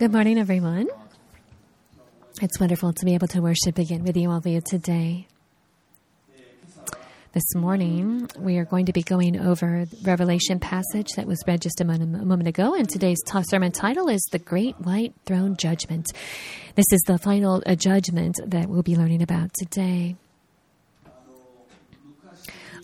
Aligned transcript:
Good 0.00 0.14
morning, 0.14 0.38
everyone. 0.38 0.88
It's 2.40 2.58
wonderful 2.58 2.94
to 2.94 3.04
be 3.04 3.12
able 3.12 3.26
to 3.28 3.42
worship 3.42 3.76
again 3.76 4.02
with 4.02 4.16
you 4.16 4.30
all 4.30 4.40
here 4.40 4.62
today. 4.62 5.26
This 7.32 7.54
morning, 7.54 8.26
we 8.38 8.56
are 8.56 8.64
going 8.64 8.86
to 8.86 8.94
be 8.94 9.02
going 9.02 9.38
over 9.38 9.84
Revelation 10.02 10.58
passage 10.58 11.08
that 11.16 11.26
was 11.26 11.44
read 11.46 11.60
just 11.60 11.82
a 11.82 11.84
moment, 11.84 12.16
a 12.16 12.24
moment 12.24 12.48
ago, 12.48 12.74
and 12.74 12.88
today's 12.88 13.18
sermon 13.42 13.72
title 13.72 14.08
is 14.08 14.26
"The 14.32 14.38
Great 14.38 14.80
White 14.80 15.12
Throne 15.26 15.54
Judgment." 15.54 16.10
This 16.76 16.90
is 16.92 17.02
the 17.06 17.18
final 17.18 17.62
uh, 17.66 17.74
judgment 17.74 18.36
that 18.46 18.70
we'll 18.70 18.82
be 18.82 18.96
learning 18.96 19.20
about 19.20 19.52
today. 19.52 20.16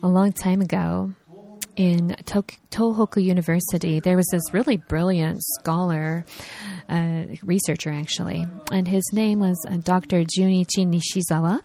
A 0.03 0.07
long 0.07 0.33
time 0.33 0.61
ago, 0.61 1.15
in 1.77 2.17
Tohoku 2.25 3.23
University, 3.23 4.01
there 4.01 4.17
was 4.17 4.27
this 4.33 4.43
really 4.53 4.79
brilliant 4.79 5.43
scholar, 5.43 6.25
uh, 6.89 7.25
researcher 7.43 7.91
actually, 7.91 8.47
and 8.73 8.89
his 8.89 9.05
name 9.13 9.41
was 9.41 9.63
uh, 9.69 9.77
Dr. 9.77 10.25
Junichi 10.25 10.87
Nishizawa. 10.87 11.61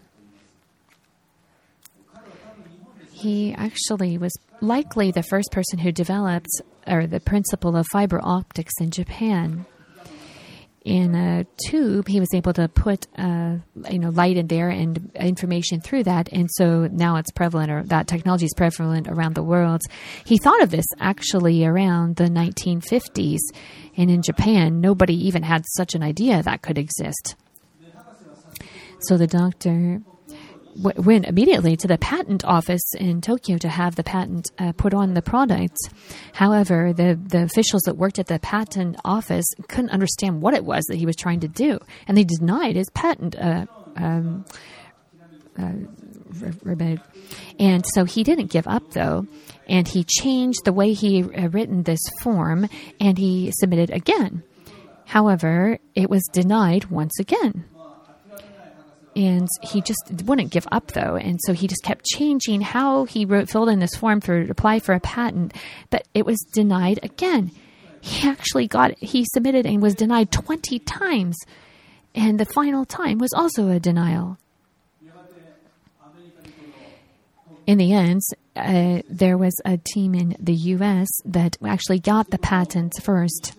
He 3.10 3.54
actually 3.54 4.18
was 4.18 4.36
likely 4.60 5.10
the 5.10 5.22
first 5.22 5.50
person 5.52 5.78
who 5.78 5.92
developed 5.92 6.50
or 6.86 7.06
the 7.06 7.20
principle 7.20 7.76
of 7.76 7.86
fiber 7.92 8.20
optics 8.22 8.74
in 8.80 8.90
Japan 8.90 9.64
in 10.84 11.14
a 11.14 11.46
tube, 11.68 12.08
he 12.08 12.18
was 12.18 12.34
able 12.34 12.52
to 12.54 12.68
put 12.68 13.06
uh, 13.16 13.56
you 13.90 13.98
know 13.98 14.10
light 14.10 14.36
in 14.36 14.48
there 14.48 14.68
and 14.68 15.10
information 15.14 15.80
through 15.80 16.04
that, 16.04 16.28
and 16.32 16.48
so 16.52 16.88
now 16.90 17.16
it's 17.16 17.30
prevalent, 17.30 17.70
or 17.70 17.82
that 17.84 18.08
technology 18.08 18.46
is 18.46 18.54
prevalent 18.56 19.06
around 19.08 19.34
the 19.34 19.42
world. 19.42 19.82
He 20.24 20.38
thought 20.38 20.62
of 20.62 20.70
this 20.70 20.86
actually 20.98 21.64
around 21.64 22.16
the 22.16 22.24
1950s, 22.24 23.38
and 23.96 24.10
in 24.10 24.22
Japan, 24.22 24.80
nobody 24.80 25.14
even 25.26 25.42
had 25.42 25.64
such 25.76 25.94
an 25.94 26.02
idea 26.02 26.42
that 26.42 26.62
could 26.62 26.78
exist. 26.78 27.36
So 29.02 29.16
the 29.16 29.26
doctor 29.26 30.00
w- 30.76 31.02
went 31.02 31.26
immediately 31.26 31.76
to 31.76 31.88
the 31.88 31.98
patent 31.98 32.44
office 32.44 32.94
in 32.94 33.20
Tokyo 33.20 33.58
to 33.58 33.68
have 33.68 33.96
the 33.96 34.04
patent 34.04 34.50
uh, 34.58 34.72
put 34.72 34.94
on 34.94 35.14
the 35.14 35.22
product. 35.22 35.76
However, 36.32 36.92
the, 36.92 37.18
the 37.22 37.42
officials 37.42 37.82
that 37.82 37.96
worked 37.96 38.18
at 38.18 38.26
the 38.26 38.38
patent 38.38 38.96
office 39.04 39.46
couldn't 39.68 39.90
understand 39.90 40.42
what 40.42 40.54
it 40.54 40.64
was 40.64 40.84
that 40.84 40.96
he 40.96 41.06
was 41.06 41.16
trying 41.16 41.40
to 41.40 41.48
do, 41.48 41.78
and 42.06 42.16
they 42.16 42.24
denied 42.24 42.76
his 42.76 42.90
patent. 42.90 43.36
Uh, 43.36 43.66
um, 43.96 44.44
uh, 45.58 45.72
and 47.58 47.84
so 47.92 48.04
he 48.04 48.24
didn't 48.24 48.50
give 48.50 48.66
up 48.66 48.92
though, 48.92 49.26
and 49.68 49.86
he 49.86 50.04
changed 50.04 50.64
the 50.64 50.72
way 50.72 50.94
he 50.94 51.22
uh, 51.22 51.48
written 51.48 51.82
this 51.82 52.00
form, 52.22 52.68
and 52.98 53.18
he 53.18 53.52
submitted 53.60 53.90
again. 53.90 54.42
However, 55.04 55.78
it 55.94 56.08
was 56.08 56.22
denied 56.32 56.86
once 56.86 57.18
again 57.20 57.66
and 59.14 59.48
he 59.62 59.80
just 59.82 60.02
wouldn't 60.24 60.50
give 60.50 60.66
up 60.72 60.92
though. 60.92 61.16
And 61.16 61.38
so 61.44 61.52
he 61.52 61.66
just 61.66 61.82
kept 61.82 62.04
changing 62.04 62.60
how 62.60 63.04
he 63.04 63.24
wrote 63.24 63.50
filled 63.50 63.68
in 63.68 63.78
this 63.78 63.94
form 63.94 64.20
for 64.20 64.40
apply 64.40 64.80
for 64.80 64.94
a 64.94 65.00
patent 65.00 65.54
but 65.90 66.06
it 66.14 66.24
was 66.24 66.40
denied 66.52 67.00
again. 67.02 67.50
He 68.00 68.28
actually 68.28 68.66
got 68.66 68.98
he 68.98 69.24
submitted 69.24 69.66
and 69.66 69.82
was 69.82 69.94
denied 69.94 70.32
20 70.32 70.78
times 70.80 71.36
and 72.14 72.38
the 72.38 72.44
final 72.44 72.84
time 72.84 73.18
was 73.18 73.32
also 73.34 73.68
a 73.68 73.80
denial. 73.80 74.38
In 77.66 77.78
the 77.78 77.92
end 77.92 78.22
uh, 78.56 79.02
there 79.08 79.38
was 79.38 79.54
a 79.64 79.78
team 79.78 80.14
in 80.14 80.36
the 80.38 80.54
us 80.54 81.08
that 81.24 81.56
actually 81.64 82.00
got 82.00 82.30
the 82.30 82.38
patent 82.38 82.94
first 83.02 83.54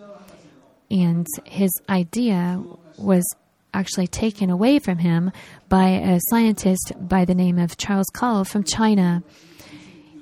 and 0.92 1.26
his 1.46 1.72
idea 1.90 2.62
was 2.98 3.24
actually 3.74 4.08
taken 4.08 4.50
away 4.50 4.80
from 4.80 4.98
him 4.98 5.32
by 5.70 5.90
a 5.90 6.20
scientist 6.30 6.94
by 7.00 7.26
the 7.26 7.36
name 7.36 7.58
of 7.58 7.78
Charles 7.78 8.08
Kao 8.14 8.44
from 8.44 8.64
China. 8.64 9.24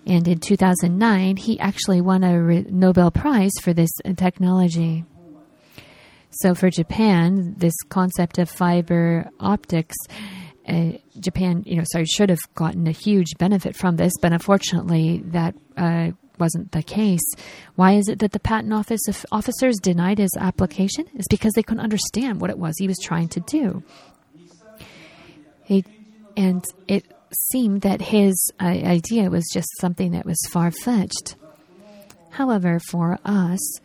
And 0.07 0.28
in 0.28 0.39
2009, 0.39 1.38
he 1.38 1.59
actually 1.59 2.01
won 2.01 2.23
a 2.23 2.63
Nobel 2.63 3.12
Prize 3.12 3.51
for 3.62 3.73
this 3.73 3.91
technology. 4.16 5.06
So, 6.31 6.56
for 6.56 6.69
Japan, 6.69 7.56
this 7.57 7.73
concept 7.89 8.38
of 8.38 8.50
fiber 8.50 9.29
optics, 9.39 9.95
uh, 10.68 10.94
Japan, 11.19 11.63
you 11.66 11.75
know, 11.75 11.83
sorry, 11.91 12.06
should 12.06 12.29
have 12.29 12.39
gotten 12.56 12.88
a 12.88 12.91
huge 12.91 13.38
benefit 13.38 13.75
from 13.75 13.97
this, 13.97 14.13
but 14.22 14.31
unfortunately, 14.31 15.22
that 15.25 15.56
uh, 15.75 16.12
wasn't 16.40 16.72
the 16.72 16.84
case. 16.84 17.22
Why 17.75 17.94
is 17.94 18.08
it 18.08 18.19
that 18.19 18.31
the 18.31 18.40
patent 18.40 18.74
office 18.74 19.02
officers 19.31 19.78
denied 19.78 20.18
his 20.18 20.36
application? 20.40 21.06
Is 21.16 21.28
because 21.30 21.53
they 21.53 21.64
couldn't 21.64 21.84
understand 21.84 22.42
what 22.42 22.50
it 22.50 22.58
was 22.58 22.75
he 22.78 22.88
was 22.88 23.00
trying 23.02 23.30
to 23.30 23.40
do. 23.42 23.84
He, 25.64 25.86
and 26.36 26.64
it 26.88 27.06
seemed 27.52 27.81
that 27.81 28.02
his 28.02 28.52
uh, 28.59 28.66
idea 28.66 29.30
was 29.30 29.50
just 29.53 29.69
something 29.80 30.12
that 30.12 30.25
was 30.25 30.38
far 30.52 30.72
fetched. 30.72 31.36
However, 32.31 32.80
for 32.90 33.19
us, 33.25 33.80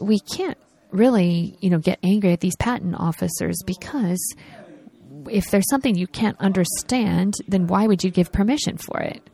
we 0.00 0.20
can't 0.20 0.58
really, 0.90 1.56
you 1.60 1.70
know, 1.70 1.78
get 1.78 1.98
angry 2.02 2.32
at 2.32 2.40
these 2.40 2.56
patent 2.56 2.94
officers 2.98 3.56
because 3.66 4.20
if 5.28 5.50
there's 5.50 5.68
something 5.68 5.94
you 5.94 6.06
can't 6.06 6.38
understand, 6.40 7.34
then 7.46 7.66
why 7.66 7.86
would 7.86 8.02
you 8.02 8.10
give 8.10 8.32
permission 8.32 8.76
for 8.76 9.00
it? 9.00 9.28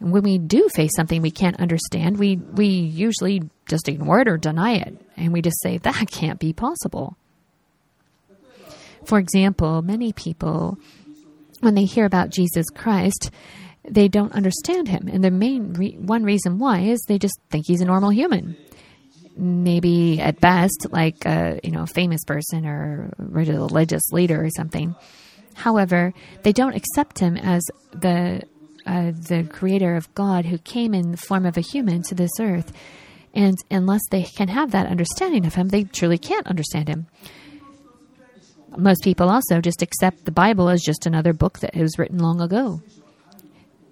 And 0.00 0.12
when 0.12 0.22
we 0.22 0.38
do 0.38 0.68
face 0.74 0.92
something 0.94 1.22
we 1.22 1.30
can't 1.30 1.58
understand, 1.60 2.18
we, 2.18 2.36
we 2.36 2.66
usually 2.66 3.42
just 3.66 3.88
ignore 3.88 4.20
it 4.20 4.28
or 4.28 4.36
deny 4.36 4.74
it. 4.74 5.00
And 5.16 5.32
we 5.32 5.42
just 5.42 5.60
say, 5.62 5.78
that 5.78 6.08
can't 6.10 6.38
be 6.38 6.52
possible. 6.52 7.16
For 9.04 9.18
example, 9.18 9.82
many 9.82 10.12
people, 10.12 10.78
when 11.60 11.74
they 11.74 11.84
hear 11.84 12.04
about 12.04 12.30
Jesus 12.30 12.66
Christ, 12.74 13.30
they 13.88 14.08
don't 14.08 14.32
understand 14.32 14.88
him. 14.88 15.08
And 15.10 15.22
the 15.22 15.30
main 15.30 15.72
re- 15.74 15.96
one 15.96 16.24
reason 16.24 16.58
why 16.58 16.80
is 16.80 17.00
they 17.06 17.18
just 17.18 17.38
think 17.50 17.66
he's 17.66 17.80
a 17.80 17.84
normal 17.84 18.10
human. 18.10 18.56
Maybe 19.36 20.20
at 20.20 20.40
best, 20.40 20.88
like 20.90 21.24
a 21.26 21.60
you 21.62 21.70
know 21.70 21.86
famous 21.86 22.24
person 22.24 22.66
or 22.66 23.12
religious 23.18 24.10
leader 24.10 24.42
or 24.42 24.50
something. 24.50 24.96
However, 25.54 26.12
they 26.42 26.52
don't 26.52 26.74
accept 26.74 27.18
him 27.18 27.36
as 27.36 27.62
the 27.92 28.42
uh, 28.86 29.10
the 29.10 29.48
creator 29.50 29.96
of 29.96 30.12
God 30.14 30.46
who 30.46 30.58
came 30.58 30.94
in 30.94 31.10
the 31.10 31.16
form 31.16 31.44
of 31.44 31.56
a 31.56 31.60
human 31.62 32.02
to 32.04 32.14
this 32.14 32.30
earth. 32.40 32.72
And 33.34 33.56
unless 33.70 34.02
they 34.10 34.22
can 34.22 34.48
have 34.48 34.70
that 34.70 34.86
understanding 34.86 35.44
of 35.44 35.54
him, 35.54 35.68
they 35.68 35.84
truly 35.84 36.18
can't 36.18 36.46
understand 36.46 36.88
him. 36.88 37.06
Most 38.76 39.02
people 39.02 39.28
also 39.28 39.60
just 39.60 39.82
accept 39.82 40.24
the 40.24 40.30
Bible 40.30 40.68
as 40.68 40.82
just 40.82 41.06
another 41.06 41.32
book 41.32 41.58
that 41.60 41.74
was 41.74 41.98
written 41.98 42.18
long 42.18 42.40
ago. 42.40 42.80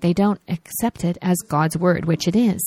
They 0.01 0.13
don't 0.13 0.41
accept 0.49 1.05
it 1.05 1.19
as 1.23 1.39
God's 1.49 1.77
word, 1.77 2.05
which 2.05 2.29
it 2.29 2.37
is. 2.37 2.63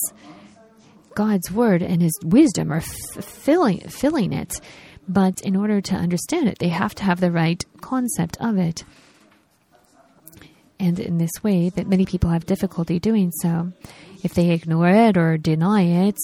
God's 1.14 1.50
word 1.50 1.82
and 1.82 2.02
his 2.02 2.16
wisdom 2.24 2.72
are 2.72 2.78
f- 2.78 3.24
filling, 3.24 3.80
filling 3.88 4.32
it. 4.32 4.60
But 5.08 5.40
in 5.40 5.56
order 5.56 5.80
to 5.80 5.94
understand 5.94 6.48
it, 6.48 6.58
they 6.58 6.68
have 6.68 6.94
to 6.96 7.04
have 7.04 7.20
the 7.20 7.30
right 7.30 7.64
concept 7.80 8.36
of 8.40 8.58
it 8.58 8.84
and 10.80 10.98
in 10.98 11.18
this 11.18 11.42
way 11.42 11.70
that 11.70 11.86
many 11.86 12.06
people 12.06 12.30
have 12.30 12.46
difficulty 12.46 12.98
doing 12.98 13.30
so. 13.42 13.72
If 14.22 14.34
they 14.34 14.50
ignore 14.50 14.88
it 14.88 15.16
or 15.16 15.36
deny 15.36 15.82
it, 16.06 16.16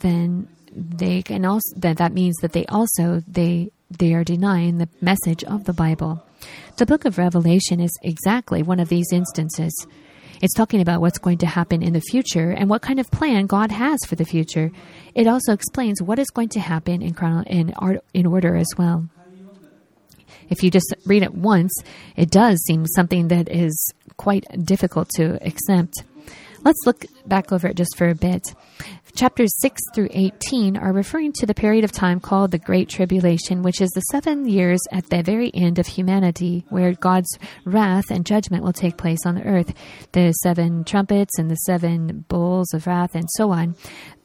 then 0.00 0.48
they 0.74 1.22
can 1.22 1.44
also 1.44 1.68
that 1.76 1.98
that 1.98 2.12
means 2.12 2.36
that 2.42 2.52
they 2.52 2.64
also 2.66 3.22
they 3.28 3.70
they 3.90 4.14
are 4.14 4.24
denying 4.24 4.78
the 4.78 4.88
message 5.00 5.44
of 5.44 5.64
the 5.64 5.72
Bible. 5.72 6.24
The 6.76 6.86
book 6.86 7.04
of 7.04 7.18
Revelation 7.18 7.78
is 7.78 7.96
exactly 8.02 8.62
one 8.62 8.80
of 8.80 8.88
these 8.88 9.12
instances. 9.12 9.72
It's 10.40 10.54
talking 10.54 10.80
about 10.80 11.00
what's 11.00 11.18
going 11.18 11.38
to 11.38 11.46
happen 11.46 11.82
in 11.82 11.92
the 11.92 12.00
future 12.00 12.50
and 12.50 12.68
what 12.68 12.82
kind 12.82 12.98
of 12.98 13.10
plan 13.12 13.46
God 13.46 13.70
has 13.70 14.00
for 14.08 14.16
the 14.16 14.24
future. 14.24 14.72
It 15.14 15.28
also 15.28 15.52
explains 15.52 16.02
what 16.02 16.18
is 16.18 16.30
going 16.30 16.48
to 16.50 16.60
happen 16.60 17.00
in 17.00 17.14
chrono- 17.14 17.44
in, 17.46 17.72
art, 17.74 18.02
in 18.12 18.26
order 18.26 18.56
as 18.56 18.66
well 18.76 19.08
if 20.52 20.62
you 20.62 20.70
just 20.70 20.94
read 21.06 21.22
it 21.22 21.34
once, 21.34 21.72
it 22.14 22.30
does 22.30 22.62
seem 22.64 22.86
something 22.86 23.28
that 23.28 23.48
is 23.48 23.92
quite 24.16 24.44
difficult 24.64 25.08
to 25.16 25.44
accept. 25.44 26.04
Let's 26.64 26.86
look 26.86 27.04
back 27.26 27.50
over 27.50 27.66
it 27.66 27.76
just 27.76 27.96
for 27.96 28.08
a 28.08 28.14
bit. 28.14 28.54
Chapters 29.16 29.50
6 29.60 29.80
through 29.94 30.08
18 30.12 30.76
are 30.76 30.92
referring 30.92 31.32
to 31.34 31.46
the 31.46 31.54
period 31.54 31.84
of 31.84 31.90
time 31.90 32.20
called 32.20 32.50
the 32.50 32.58
Great 32.58 32.88
Tribulation, 32.88 33.62
which 33.62 33.80
is 33.80 33.90
the 33.90 34.00
seven 34.12 34.46
years 34.46 34.80
at 34.92 35.10
the 35.10 35.22
very 35.22 35.50
end 35.54 35.78
of 35.78 35.86
humanity, 35.86 36.64
where 36.68 36.92
God's 36.92 37.36
wrath 37.64 38.10
and 38.10 38.24
judgment 38.24 38.62
will 38.62 38.72
take 38.72 38.96
place 38.96 39.26
on 39.26 39.34
the 39.34 39.42
earth. 39.42 39.74
The 40.12 40.32
seven 40.32 40.84
trumpets 40.84 41.38
and 41.38 41.50
the 41.50 41.56
seven 41.56 42.24
bowls 42.28 42.72
of 42.72 42.86
wrath 42.86 43.14
and 43.14 43.28
so 43.32 43.50
on 43.50 43.74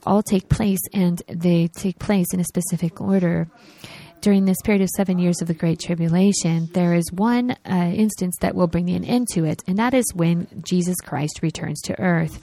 all 0.06 0.24
take 0.24 0.48
place, 0.48 0.80
and 0.94 1.22
they 1.28 1.68
take 1.68 2.00
place 2.00 2.28
in 2.34 2.40
a 2.40 2.46
specific 2.46 3.02
order 3.02 3.50
during 4.22 4.46
this 4.46 4.62
period 4.64 4.82
of 4.82 4.90
seven 4.90 5.20
years 5.20 5.42
of 5.42 5.48
the 5.48 5.54
Great 5.54 5.80
Tribulation, 5.80 6.70
there 6.74 6.94
is 6.94 7.12
one 7.12 7.52
uh, 7.52 7.92
instance 7.94 8.36
that 8.42 8.56
will 8.56 8.68
bring 8.68 8.90
an 8.90 9.04
end 9.04 9.28
to 9.34 9.46
it, 9.46 9.64
and 9.68 9.78
that 9.78 9.94
is 9.94 10.06
when 10.14 10.48
Jesus 10.66 10.98
Christ 11.02 11.40
returns 11.42 11.82
to 11.82 12.00
earth. 12.00 12.40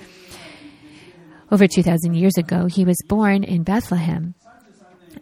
Over 1.51 1.67
2,000 1.67 2.15
years 2.15 2.37
ago, 2.39 2.67
he 2.67 2.85
was 2.85 2.97
born 3.07 3.45
in 3.45 3.63
Bethlehem. 3.63 4.35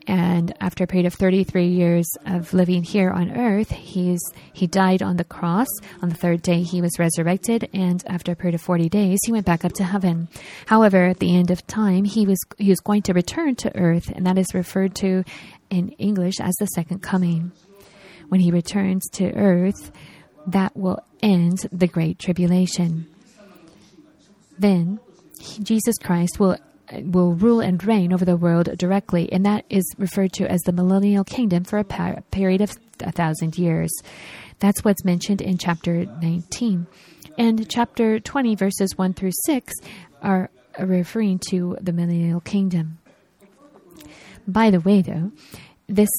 and 0.07 0.55
after 0.61 0.85
a 0.85 0.87
period 0.87 1.07
of 1.07 1.15
33 1.15 1.67
years 1.67 2.07
of 2.27 2.53
living 2.55 2.83
here 2.83 3.11
on 3.11 3.37
earth, 3.37 3.71
he's, 3.71 4.21
he 4.53 4.67
died 4.67 5.03
on 5.03 5.17
the 5.17 5.25
cross. 5.25 5.69
On 6.01 6.09
the 6.09 6.15
third 6.15 6.43
day, 6.43 6.63
he 6.63 6.81
was 6.81 6.99
resurrected, 6.99 7.69
and 7.73 8.03
after 8.07 8.33
a 8.33 8.37
period 8.37 8.55
of 8.55 8.63
40 8.63 8.89
days, 8.89 9.19
he 9.25 9.33
went 9.33 9.47
back 9.47 9.65
up 9.65 9.73
to 9.75 9.85
heaven. 9.85 10.29
However, 10.67 11.07
at 11.07 11.19
the 11.19 11.37
end 11.37 11.51
of 11.51 11.67
time, 11.67 12.05
he 12.05 12.27
was, 12.27 12.39
he 12.59 12.71
was 12.71 12.81
going 12.81 13.03
to 13.03 13.13
return 13.13 13.55
to 13.57 13.77
earth, 13.77 14.11
and 14.15 14.27
that 14.27 14.39
is 14.39 14.55
referred 14.55 14.95
to 14.97 15.25
in 15.73 15.89
English 15.93 16.39
as 16.39 16.55
the 16.57 16.67
second 16.67 17.01
coming. 17.01 17.51
When 18.29 18.41
he 18.41 18.51
returns 18.51 19.09
to 19.15 19.33
earth, 19.35 19.91
that 20.47 20.77
will 20.77 21.03
end 21.23 21.67
the 21.73 21.87
Great 21.87 22.19
Tribulation. 22.19 23.07
Then, 24.59 25.01
Jesus 25.63 25.99
Christ 25.99 26.39
will 26.39 26.59
will 27.05 27.33
rule 27.33 27.61
and 27.61 27.83
reign 27.85 28.13
over 28.13 28.25
the 28.25 28.37
world 28.37 28.69
directly, 28.77 29.33
and 29.33 29.47
that 29.47 29.65
is 29.71 29.85
referred 29.97 30.33
to 30.35 30.51
as 30.51 30.61
the 30.63 30.73
millennial 30.73 31.25
kingdom 31.25 31.65
for 31.65 31.79
a 31.79 32.23
period 32.31 32.61
of 32.61 32.77
a 33.01 33.11
thousand 33.11 33.57
years. 33.57 33.91
That's 34.59 34.85
what's 34.85 35.05
mentioned 35.05 35.41
in 35.41 35.57
chapter 35.57 36.05
19. 36.05 36.87
And 37.39 37.71
chapter 37.71 38.21
20, 38.21 38.57
verses 38.57 38.99
1 38.99 39.15
through 39.15 39.33
6, 39.47 39.73
are 40.21 40.51
referring 40.79 41.41
to 41.49 41.79
the 41.81 41.93
millennial 41.93 42.41
kingdom. 42.41 42.99
By 44.47 44.71
the 44.71 44.81
way, 44.81 45.03
though, 45.03 45.33
this 45.89 46.11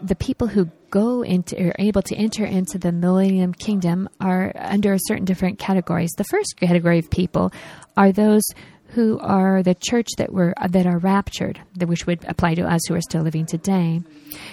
the 0.00 0.16
people 0.16 0.48
who 0.48 0.68
go 0.90 1.22
into 1.22 1.68
are 1.68 1.76
able 1.78 2.02
to 2.02 2.16
enter 2.16 2.44
into 2.44 2.76
the 2.76 2.92
millennium 2.92 3.54
kingdom 3.54 4.08
are 4.20 4.52
under 4.56 4.96
certain 4.98 5.24
different 5.24 5.58
categories. 5.58 6.10
The 6.16 6.24
first 6.24 6.56
category 6.58 6.98
of 6.98 7.10
people 7.10 7.52
are 7.96 8.12
those 8.12 8.42
who 8.88 9.18
are 9.20 9.62
the 9.62 9.74
church 9.74 10.08
that 10.18 10.32
were 10.32 10.54
that 10.68 10.86
are 10.86 10.98
raptured, 10.98 11.60
which 11.78 12.06
would 12.06 12.24
apply 12.28 12.54
to 12.54 12.62
us 12.62 12.80
who 12.86 12.94
are 12.94 13.00
still 13.00 13.22
living 13.22 13.46
today. 13.46 14.02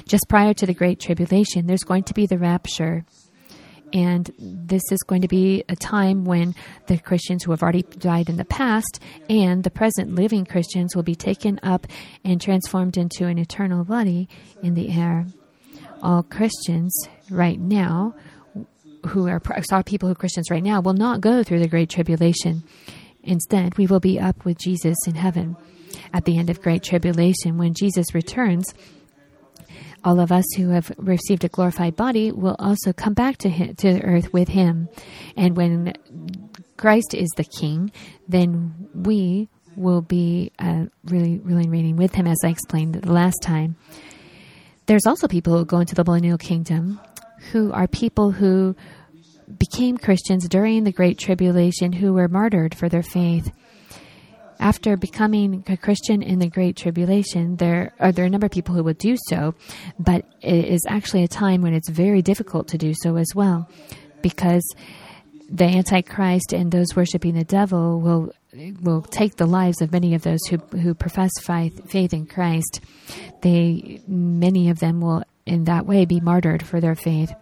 Just 0.08 0.30
prior 0.30 0.54
to 0.54 0.66
the 0.66 0.74
great 0.74 1.00
tribulation, 1.00 1.68
there's 1.68 1.84
going 1.84 2.04
to 2.04 2.14
be 2.14 2.26
the 2.26 2.38
rapture. 2.38 3.04
And 3.92 4.32
this 4.38 4.84
is 4.92 5.02
going 5.04 5.22
to 5.24 5.28
be 5.28 5.64
a 5.68 5.76
time 5.76 6.26
when 6.26 6.54
the 6.88 6.98
Christians 7.00 7.44
who 7.44 7.52
have 7.52 7.64
already 7.64 7.84
died 7.84 8.30
in 8.30 8.38
the 8.38 8.46
past 8.46 9.00
and 9.30 9.64
the 9.64 9.72
present 9.72 10.14
living 10.14 10.46
Christians 10.46 10.96
will 10.96 11.04
be 11.04 11.16
taken 11.16 11.60
up 11.64 11.88
and 12.24 12.40
transformed 12.40 12.98
into 12.98 13.26
an 13.26 13.40
eternal 13.40 13.84
body 13.84 14.30
in 14.62 14.76
the 14.76 14.92
air. 14.92 15.26
All 16.02 16.24
Christians 16.24 16.94
right 17.30 17.60
now, 17.60 18.16
who 19.08 19.28
are 19.28 19.42
saw 19.64 19.82
people 19.82 20.08
who 20.08 20.14
are 20.14 20.16
Christians 20.16 20.52
right 20.52 20.64
now, 20.64 20.82
will 20.82 20.94
not 20.94 21.22
go 21.22 21.44
through 21.44 21.60
the 21.60 21.68
Great 21.68 21.90
Tribulation. 21.90 22.64
Instead, 23.24 23.78
we 23.78 23.88
will 23.88 24.00
be 24.00 24.20
up 24.20 24.46
with 24.46 24.58
Jesus 24.58 24.98
in 25.08 25.16
heaven. 25.16 25.56
At 26.14 26.26
the 26.26 26.38
end 26.38 26.50
of 26.50 26.62
Great 26.62 26.84
Tribulation, 26.84 27.58
when 27.58 27.74
Jesus 27.74 28.14
returns, 28.14 28.74
all 30.04 30.20
of 30.20 30.32
us 30.32 30.46
who 30.56 30.70
have 30.70 30.92
received 30.98 31.44
a 31.44 31.50
glorified 31.50 31.96
body 31.96 32.32
will 32.32 32.56
also 32.60 32.94
come 32.94 33.14
back 33.14 33.38
to 33.38 33.50
him, 33.50 33.76
to 33.76 34.02
earth 34.02 34.32
with 34.34 34.50
him. 34.50 34.90
And 35.36 35.56
when 35.56 35.94
Christ 36.78 37.14
is 37.14 37.30
the 37.36 37.44
King, 37.44 37.92
then 38.28 38.90
we 38.94 39.50
will 39.76 40.02
be 40.02 40.52
uh, 40.60 40.86
really, 41.06 41.40
really 41.40 41.70
reigning 41.70 41.96
with 41.96 42.14
him, 42.14 42.28
as 42.28 42.38
I 42.44 42.50
explained 42.50 42.96
the 42.96 43.12
last 43.12 43.42
time. 43.42 43.76
There's 44.86 45.06
also 45.06 45.28
people 45.28 45.58
who 45.58 45.66
go 45.66 45.80
into 45.80 45.96
the 45.96 46.04
millennial 46.04 46.38
kingdom 46.38 47.00
who 47.52 47.72
are 47.72 47.88
people 47.88 48.32
who 48.32 48.76
became 49.58 49.98
Christians 49.98 50.48
during 50.48 50.84
the 50.84 50.92
Great 50.92 51.18
Tribulation 51.18 51.94
who 51.94 52.14
were 52.14 52.28
martyred 52.28 52.76
for 52.76 52.90
their 52.90 53.04
faith. 53.04 53.52
After 54.60 54.98
becoming 54.98 55.64
a 55.68 55.78
Christian 55.78 56.22
in 56.22 56.40
the 56.40 56.50
Great 56.50 56.76
Tribulation, 56.76 57.56
there 57.56 57.94
are 58.00 58.12
there 58.12 58.26
are 58.26 58.28
a 58.28 58.30
number 58.30 58.46
of 58.46 58.52
people 58.52 58.76
who 58.76 58.84
would 58.84 58.98
do 58.98 59.16
so, 59.30 59.56
but 59.98 60.26
it 60.42 60.66
is 60.66 60.82
actually 60.88 61.24
a 61.24 61.30
time 61.30 61.62
when 61.62 61.74
it's 61.74 61.90
very 61.90 62.22
difficult 62.22 62.68
to 62.70 62.78
do 62.78 62.94
so 63.02 63.16
as 63.16 63.28
well, 63.34 63.70
because 64.22 64.64
the 65.50 65.64
Antichrist 65.64 66.52
and 66.52 66.72
those 66.72 66.94
worshiping 66.94 67.36
the 67.36 67.46
devil 67.46 68.02
will 68.02 68.34
will 68.82 69.02
take 69.02 69.38
the 69.38 69.46
lives 69.46 69.82
of 69.82 69.94
many 69.94 70.14
of 70.14 70.24
those 70.24 70.46
who 70.50 70.58
who 70.78 70.94
profess 70.94 71.32
faith, 71.40 71.90
faith 71.90 72.14
in 72.14 72.26
Christ. 72.26 72.82
They 73.42 74.02
many 74.08 74.70
of 74.70 74.80
them 74.80 75.00
will 75.00 75.24
in 75.46 75.64
that 75.64 75.86
way 75.86 76.04
be 76.04 76.20
martyred 76.20 76.64
for 76.64 76.82
their 76.82 76.96
faith 76.96 77.34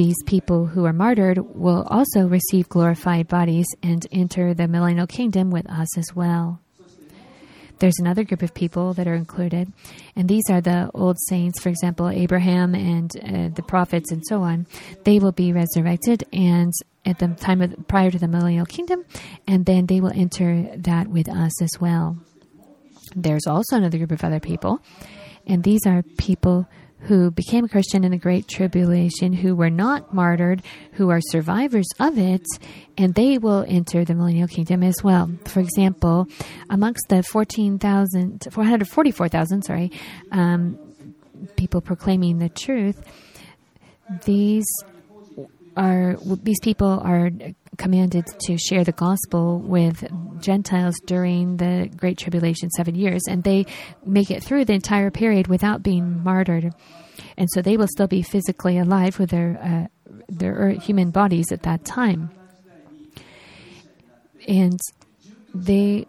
these 0.00 0.22
people 0.24 0.64
who 0.64 0.86
are 0.86 0.94
martyred 0.94 1.38
will 1.54 1.82
also 1.90 2.26
receive 2.26 2.66
glorified 2.70 3.28
bodies 3.28 3.66
and 3.82 4.06
enter 4.10 4.54
the 4.54 4.66
millennial 4.66 5.06
kingdom 5.06 5.50
with 5.50 5.68
us 5.68 5.98
as 5.98 6.16
well. 6.16 6.58
There's 7.80 7.98
another 7.98 8.24
group 8.24 8.40
of 8.40 8.54
people 8.54 8.94
that 8.94 9.06
are 9.06 9.14
included, 9.14 9.70
and 10.16 10.26
these 10.26 10.44
are 10.48 10.62
the 10.62 10.90
old 10.94 11.18
saints, 11.28 11.60
for 11.60 11.68
example, 11.68 12.08
Abraham 12.08 12.74
and 12.74 13.10
uh, 13.14 13.54
the 13.54 13.62
prophets 13.62 14.10
and 14.10 14.22
so 14.26 14.40
on. 14.40 14.66
They 15.04 15.18
will 15.18 15.32
be 15.32 15.52
resurrected 15.52 16.24
and 16.32 16.72
at 17.04 17.18
the 17.18 17.28
time 17.28 17.60
of 17.60 17.74
prior 17.86 18.10
to 18.10 18.18
the 18.18 18.26
millennial 18.26 18.64
kingdom, 18.64 19.04
and 19.46 19.66
then 19.66 19.84
they 19.84 20.00
will 20.00 20.14
enter 20.14 20.66
that 20.78 21.08
with 21.08 21.28
us 21.28 21.60
as 21.60 21.78
well. 21.78 22.16
There's 23.14 23.46
also 23.46 23.76
another 23.76 23.98
group 23.98 24.12
of 24.12 24.24
other 24.24 24.40
people, 24.40 24.80
and 25.46 25.62
these 25.62 25.86
are 25.86 26.02
people 26.16 26.66
who 27.02 27.30
became 27.30 27.64
a 27.64 27.68
Christian 27.68 28.04
in 28.04 28.10
the 28.10 28.18
Great 28.18 28.46
Tribulation, 28.46 29.32
who 29.32 29.54
were 29.54 29.70
not 29.70 30.12
martyred, 30.12 30.62
who 30.92 31.10
are 31.10 31.20
survivors 31.20 31.88
of 31.98 32.18
it, 32.18 32.46
and 32.98 33.14
they 33.14 33.38
will 33.38 33.64
enter 33.66 34.04
the 34.04 34.14
millennial 34.14 34.48
kingdom 34.48 34.82
as 34.82 35.02
well. 35.02 35.30
For 35.46 35.60
example, 35.60 36.26
amongst 36.68 37.08
the 37.08 37.22
14,000, 37.22 38.48
444,000, 38.50 39.62
sorry, 39.62 39.90
um, 40.30 40.78
people 41.56 41.80
proclaiming 41.80 42.38
the 42.38 42.48
truth, 42.48 43.02
these 44.24 44.66
are 45.76 46.16
these 46.42 46.60
people 46.60 47.00
are 47.04 47.30
commanded 47.76 48.26
to 48.40 48.58
share 48.58 48.84
the 48.84 48.92
gospel 48.92 49.60
with 49.60 50.04
Gentiles 50.40 50.94
during 51.06 51.56
the 51.56 51.90
Great 51.96 52.18
Tribulation, 52.18 52.70
seven 52.70 52.94
years, 52.94 53.22
and 53.28 53.42
they 53.42 53.66
make 54.04 54.30
it 54.30 54.42
through 54.42 54.64
the 54.64 54.72
entire 54.72 55.10
period 55.10 55.46
without 55.46 55.82
being 55.82 56.22
martyred. 56.22 56.72
And 57.36 57.48
so 57.52 57.62
they 57.62 57.76
will 57.76 57.88
still 57.88 58.06
be 58.06 58.22
physically 58.22 58.78
alive 58.78 59.18
with 59.18 59.30
their, 59.30 59.58
uh, 59.62 60.12
their 60.28 60.70
human 60.70 61.10
bodies 61.10 61.52
at 61.52 61.62
that 61.62 61.84
time. 61.84 62.30
And 64.48 64.80
they 65.54 66.06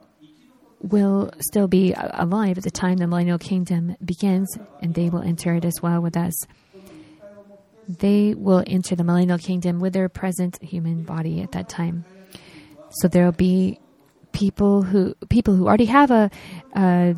will 0.82 1.32
still 1.40 1.68
be 1.68 1.94
alive 1.96 2.58
at 2.58 2.64
the 2.64 2.72
time 2.72 2.98
the 2.98 3.08
millennial 3.08 3.38
kingdom 3.38 3.96
begins, 4.04 4.58
and 4.82 4.96
they 4.96 5.10
will 5.10 5.22
enter 5.22 5.54
it 5.56 5.66
as 5.66 5.82
well 5.82 6.02
with 6.02 6.18
us 6.18 6.34
they 8.00 8.34
will 8.36 8.64
enter 8.68 8.96
the 8.96 9.04
millennial 9.04 9.38
kingdom 9.38 9.80
with 9.80 9.94
their 9.94 10.10
present 10.10 10.62
human 10.62 11.04
body 11.04 11.42
at 11.42 11.52
that 11.52 11.70
time. 11.70 12.06
So 12.92 13.08
there 13.08 13.26
will 13.26 13.32
be 13.32 13.80
people 14.32 14.82
who 14.84 15.16
people 15.30 15.56
who 15.56 15.68
already 15.68 15.86
have 15.86 16.12
a, 16.12 16.30
a, 16.76 17.16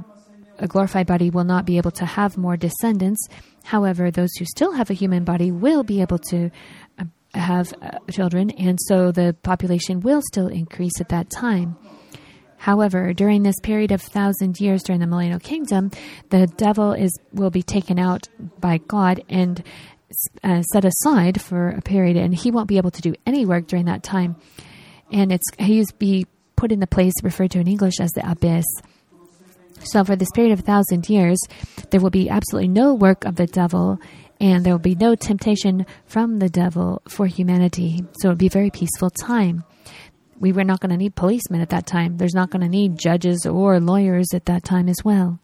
a 0.60 0.68
glorified 0.68 1.08
body 1.08 1.30
will 1.30 1.44
not 1.44 1.66
be 1.66 1.78
able 1.78 1.92
to 1.92 2.06
have 2.06 2.38
more 2.38 2.58
descendants. 2.58 3.28
However, 3.64 4.12
those 4.12 4.34
who 4.38 4.46
still 4.46 4.74
have 4.74 4.90
a 4.90 4.94
human 4.94 5.24
body 5.24 5.52
will 5.52 5.84
be 5.84 6.02
able 6.02 6.20
to 6.20 6.52
uh, 7.00 7.06
have 7.34 7.74
uh, 7.82 8.00
children, 8.12 8.50
and 8.52 8.78
so 8.88 9.12
the 9.12 9.36
population 9.44 10.02
will 10.02 10.22
still 10.32 10.48
increase 10.48 11.00
at 11.00 11.10
that 11.10 11.30
time. 11.30 11.78
However, 12.58 13.12
during 13.14 13.44
this 13.44 13.60
period 13.62 13.92
of 13.92 14.02
thousand 14.02 14.62
years 14.62 14.84
during 14.84 15.02
the 15.02 15.08
millennial 15.08 15.40
kingdom, 15.40 15.92
the 16.30 16.48
devil 16.48 16.94
is 16.94 17.12
will 17.34 17.50
be 17.50 17.64
taken 17.64 18.00
out 18.00 18.30
by 18.60 18.78
God, 18.78 19.24
and 19.30 19.64
uh, 20.44 20.62
set 20.62 20.86
aside 20.86 21.42
for 21.42 21.70
a 21.70 21.82
period, 21.82 22.18
and 22.18 22.34
he 22.34 22.52
won't 22.52 22.68
be 22.68 22.78
able 22.78 22.92
to 22.92 23.02
do 23.02 23.16
any 23.26 23.46
work 23.46 23.68
during 23.68 23.86
that 23.86 24.04
time. 24.04 24.36
And 25.12 25.32
it's 25.32 25.46
he's 25.60 25.92
be 25.92 26.26
put 26.56 26.72
in 26.72 26.80
the 26.80 26.88
place 26.88 27.14
referred 27.24 27.52
to 27.52 27.60
in 27.60 27.68
English 27.68 28.00
as 28.00 28.12
the 28.12 28.30
abyss. 28.30 28.66
So, 29.84 30.04
for 30.04 30.16
this 30.16 30.32
period 30.32 30.54
of 30.54 30.60
a 30.60 30.64
thousand 30.64 31.10
years, 31.10 31.40
there 31.90 32.00
will 32.00 32.10
be 32.10 32.30
absolutely 32.30 32.70
no 32.70 32.94
work 32.94 33.26
of 33.26 33.36
the 33.36 33.48
devil, 33.48 34.00
and 34.40 34.66
there 34.66 34.74
will 34.74 34.80
be 34.80 34.96
no 34.96 35.16
temptation 35.16 35.86
from 36.06 36.40
the 36.40 36.50
devil 36.50 37.02
for 37.08 37.28
humanity. 37.28 38.06
So, 38.20 38.30
it 38.30 38.32
will 38.32 38.38
be 38.38 38.48
a 38.48 38.52
very 38.52 38.70
peaceful 38.70 39.10
time. 39.10 39.64
We 40.40 40.52
were 40.52 40.64
not 40.64 40.80
going 40.80 40.92
to 40.92 40.98
need 40.98 41.16
policemen 41.16 41.62
at 41.62 41.70
that 41.70 41.86
time. 41.86 42.18
There's 42.18 42.34
not 42.34 42.50
going 42.50 42.62
to 42.62 42.70
need 42.70 42.98
judges 42.98 43.46
or 43.46 43.80
lawyers 43.80 44.28
at 44.34 44.46
that 44.46 44.64
time 44.64 44.90
as 44.90 44.98
well. 45.04 45.40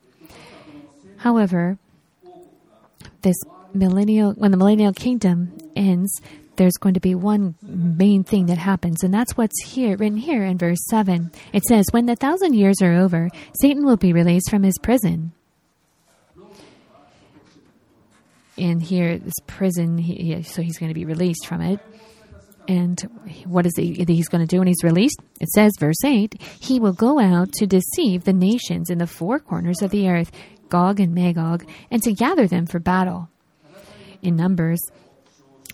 However, 1.18 1.78
this 3.22 3.36
millennial 3.74 4.34
when 4.34 4.52
the 4.52 4.58
millennial 4.58 4.94
kingdom 4.94 5.58
ends, 5.76 6.22
there's 6.60 6.78
going 6.78 6.94
to 6.94 7.00
be 7.00 7.16
one 7.16 7.56
main 7.64 8.24
thing 8.24 8.48
that 8.48 8.58
happens, 8.58 9.04
and 9.04 9.14
that's 9.14 9.36
what's 9.36 9.64
here 9.64 9.98
written 9.98 10.18
here 10.18 10.44
in 10.44 10.58
verse 10.58 10.78
seven. 10.90 11.32
It 11.54 11.64
says, 11.64 11.86
"When 11.92 12.06
the 12.06 12.16
thousand 12.16 12.54
years 12.54 12.82
are 12.82 12.94
over, 12.94 13.30
Satan 13.60 13.86
will 13.86 13.98
be 13.98 14.14
released 14.14 14.50
from 14.50 14.64
his 14.64 14.78
prison." 14.78 15.32
And 18.58 18.84
here, 18.84 19.18
this 19.18 19.40
prison, 19.48 19.98
he, 19.98 20.44
so 20.44 20.62
he's 20.62 20.78
going 20.78 20.90
to 20.90 20.94
be 20.94 21.06
released 21.06 21.48
from 21.48 21.62
it. 21.62 21.80
And 22.68 23.00
what 23.46 23.66
is 23.66 23.72
he, 23.78 24.04
he's 24.06 24.28
going 24.28 24.46
to 24.46 24.48
do 24.48 24.60
when 24.60 24.68
he's 24.68 24.84
released? 24.84 25.18
It 25.40 25.48
says, 25.50 25.72
verse 25.80 26.04
8, 26.04 26.40
he 26.60 26.78
will 26.78 26.92
go 26.92 27.20
out 27.20 27.54
to 27.54 27.66
deceive 27.66 28.26
the 28.26 28.34
nations 28.34 28.90
in 28.90 28.98
the 28.98 29.08
four 29.08 29.40
corners 29.40 29.82
of 29.82 29.92
the 29.92 30.10
earth, 30.10 30.30
Gog 30.70 31.00
and 31.00 31.14
Magog 31.14 31.68
and 31.90 32.02
to 32.04 32.14
gather 32.14 32.48
them 32.48 32.66
for 32.66 32.80
battle. 32.80 33.30
In 34.22 34.36
numbers, 34.36 34.80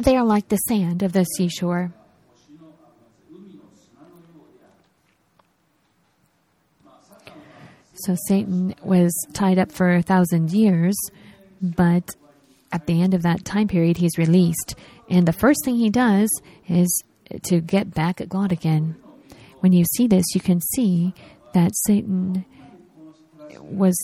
they 0.01 0.15
are 0.17 0.25
like 0.25 0.49
the 0.49 0.57
sand 0.57 1.03
of 1.03 1.13
the 1.13 1.23
seashore. 1.23 1.93
So 7.97 8.15
Satan 8.27 8.75
was 8.83 9.13
tied 9.33 9.57
up 9.57 9.71
for 9.71 9.95
a 9.95 10.01
thousand 10.01 10.51
years, 10.51 10.95
but 11.61 12.15
at 12.71 12.85
the 12.87 13.01
end 13.01 13.13
of 13.13 13.23
that 13.23 13.45
time 13.45 13.67
period, 13.67 13.97
he's 13.97 14.17
released. 14.17 14.75
And 15.09 15.25
the 15.25 15.33
first 15.33 15.63
thing 15.63 15.77
he 15.77 15.89
does 15.89 16.29
is 16.67 17.03
to 17.43 17.61
get 17.61 17.93
back 17.93 18.19
at 18.19 18.29
God 18.29 18.51
again. 18.51 18.95
When 19.61 19.71
you 19.71 19.85
see 19.95 20.07
this, 20.07 20.25
you 20.35 20.41
can 20.41 20.59
see 20.73 21.13
that 21.53 21.71
Satan 21.85 22.45
was, 23.61 23.95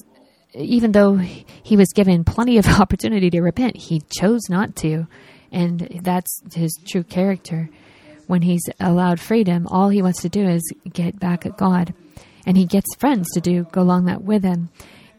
even 0.53 0.93
though 0.93 1.17
he 1.17 1.75
was 1.75 1.89
given 1.93 2.24
plenty 2.24 2.57
of 2.57 2.67
opportunity 2.79 3.29
to 3.29 3.41
repent, 3.41 3.75
he 3.75 4.01
chose 4.10 4.50
not 4.50 4.75
to. 4.77 5.05
And 5.51 6.00
that's 6.03 6.41
his 6.53 6.77
true 6.86 7.03
character. 7.03 7.70
When 8.27 8.43
he's 8.43 8.63
allowed 8.79 9.20
freedom, 9.20 9.67
all 9.67 9.89
he 9.89 10.01
wants 10.01 10.22
to 10.22 10.29
do 10.29 10.48
is 10.48 10.63
get 10.93 11.20
back 11.20 11.46
at 11.46 11.58
God 11.58 11.93
and 12.46 12.58
he 12.58 12.65
gets 12.65 12.96
friends 12.96 13.29
to 13.34 13.41
do 13.41 13.65
go 13.72 13.81
along 13.81 14.05
that 14.05 14.24
with 14.24 14.43
him. 14.43 14.70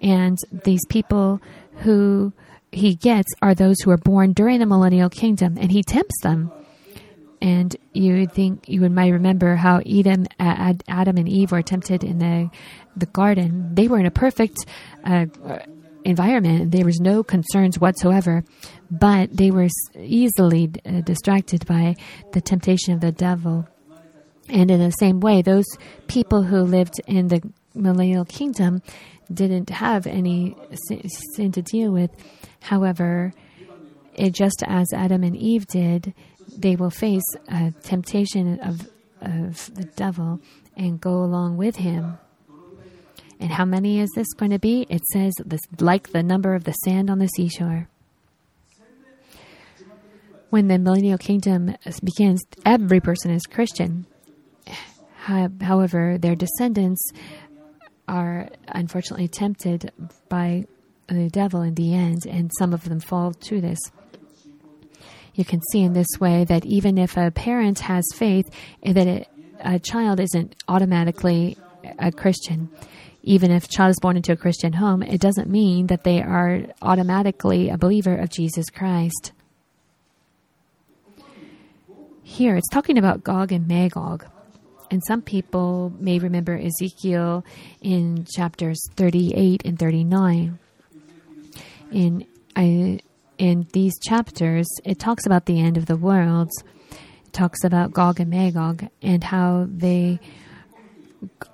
And 0.00 0.38
these 0.64 0.84
people 0.88 1.40
who 1.78 2.32
he 2.70 2.94
gets 2.94 3.32
are 3.40 3.54
those 3.54 3.80
who 3.80 3.90
are 3.90 3.98
born 3.98 4.32
during 4.32 4.58
the 4.58 4.66
millennial 4.66 5.10
kingdom, 5.10 5.56
and 5.60 5.70
he 5.70 5.82
tempts 5.82 6.20
them. 6.22 6.50
And 7.40 7.74
you 7.92 8.18
would 8.18 8.32
think 8.32 8.68
you 8.68 8.88
might 8.88 9.10
remember 9.10 9.56
how 9.56 9.80
Adam, 9.80 10.26
Adam 10.38 11.16
and 11.16 11.28
Eve 11.28 11.52
were 11.52 11.62
tempted 11.62 12.04
in 12.04 12.18
the 12.18 12.50
the 12.96 13.06
garden. 13.06 13.74
They 13.74 13.88
were 13.88 13.98
in 13.98 14.06
a 14.06 14.12
perfect 14.12 14.64
uh, 15.04 15.26
environment. 16.04 16.71
There 16.71 16.85
was 16.85 17.00
no 17.00 17.23
concerns 17.23 17.78
whatsoever, 17.78 18.44
but 18.90 19.37
they 19.37 19.50
were 19.50 19.68
easily 19.97 20.71
uh, 20.85 21.00
distracted 21.00 21.66
by 21.66 21.97
the 22.32 22.40
temptation 22.40 22.94
of 22.94 23.00
the 23.00 23.12
devil. 23.12 23.66
And 24.49 24.71
in 24.71 24.80
the 24.80 24.90
same 24.90 25.21
way, 25.21 25.42
those 25.42 25.66
people 26.09 26.42
who 26.42 26.62
lived 26.62 27.00
in 27.06 27.28
the 27.28 27.42
millennial 27.75 28.25
kingdom 28.25 28.82
didn't 29.32 29.71
have 29.71 30.06
any 30.06 30.56
sin 31.35 31.52
to 31.52 31.62
deal 31.62 31.90
with. 31.90 32.11
However, 32.61 33.32
it, 34.14 34.35
just 34.35 34.62
as 34.66 34.92
Adam 34.92 35.23
and 35.23 35.37
Eve 35.37 35.66
did, 35.66 36.12
they 36.56 36.76
will 36.76 36.90
face 36.90 37.25
a 37.49 37.73
temptation 37.82 38.61
of, 38.61 38.88
of 39.21 39.75
the 39.75 39.85
devil 39.97 40.40
and 40.76 41.00
go 41.00 41.23
along 41.23 41.56
with 41.56 41.76
him. 41.76 42.18
And 43.42 43.50
how 43.50 43.64
many 43.64 43.99
is 43.99 44.08
this 44.14 44.32
going 44.34 44.52
to 44.52 44.61
be? 44.61 44.87
It 44.88 45.02
says 45.12 45.32
this, 45.44 45.61
like 45.80 46.12
the 46.12 46.22
number 46.22 46.54
of 46.54 46.62
the 46.62 46.72
sand 46.84 47.11
on 47.11 47.18
the 47.18 47.26
seashore. 47.26 47.88
When 50.50 50.68
the 50.68 50.78
millennial 50.78 51.18
kingdom 51.18 51.75
begins, 52.04 52.40
every 52.64 53.00
person 53.00 53.32
is 53.32 53.42
Christian. 53.42 54.06
However, 55.14 56.18
their 56.18 56.37
descendants 56.37 57.02
are 58.06 58.49
unfortunately 58.68 59.26
tempted 59.26 59.90
by 60.28 60.66
the 61.08 61.28
devil 61.28 61.62
in 61.62 61.75
the 61.75 61.94
end, 61.94 62.26
and 62.26 62.49
some 62.61 62.72
of 62.72 62.88
them 62.88 63.00
fall 63.00 63.32
to 63.32 63.61
this. 63.61 63.78
You 65.34 65.44
can 65.44 65.61
see 65.72 65.82
in 65.82 65.94
this 65.94 66.20
way 66.20 66.44
that 66.44 66.64
even 66.64 66.96
if 66.96 67.16
a 67.16 67.32
parent 67.32 67.80
has 67.80 68.04
faith, 68.14 68.49
that 68.84 69.06
it, 69.08 69.28
a 69.58 69.80
child 69.80 70.20
isn't 70.20 70.54
automatically 70.68 71.56
a 71.99 72.12
Christian. 72.12 72.70
Even 73.22 73.50
if 73.50 73.68
child 73.68 73.90
is 73.90 74.00
born 74.00 74.16
into 74.16 74.32
a 74.32 74.36
Christian 74.36 74.72
home, 74.72 75.02
it 75.02 75.20
doesn't 75.20 75.48
mean 75.48 75.86
that 75.86 76.02
they 76.02 76.20
are 76.20 76.62
automatically 76.82 77.68
a 77.68 77.78
believer 77.78 78.16
of 78.16 78.30
Jesus 78.30 78.68
Christ. 78.68 79.32
Here, 82.22 82.56
it's 82.56 82.68
talking 82.70 82.98
about 82.98 83.22
Gog 83.22 83.52
and 83.52 83.68
Magog. 83.68 84.26
And 84.90 85.02
some 85.06 85.22
people 85.22 85.92
may 85.98 86.18
remember 86.18 86.58
Ezekiel 86.58 87.44
in 87.80 88.26
chapters 88.34 88.78
38 88.96 89.62
and 89.64 89.78
39. 89.78 90.58
In, 91.92 92.26
I, 92.56 93.00
in 93.38 93.66
these 93.72 93.98
chapters, 94.00 94.66
it 94.84 94.98
talks 94.98 95.26
about 95.26 95.46
the 95.46 95.60
end 95.60 95.76
of 95.76 95.86
the 95.86 95.96
world. 95.96 96.50
It 96.90 97.32
talks 97.32 97.64
about 97.64 97.92
Gog 97.92 98.20
and 98.20 98.30
Magog 98.30 98.86
and 99.00 99.24
how 99.24 99.66
they 99.68 100.18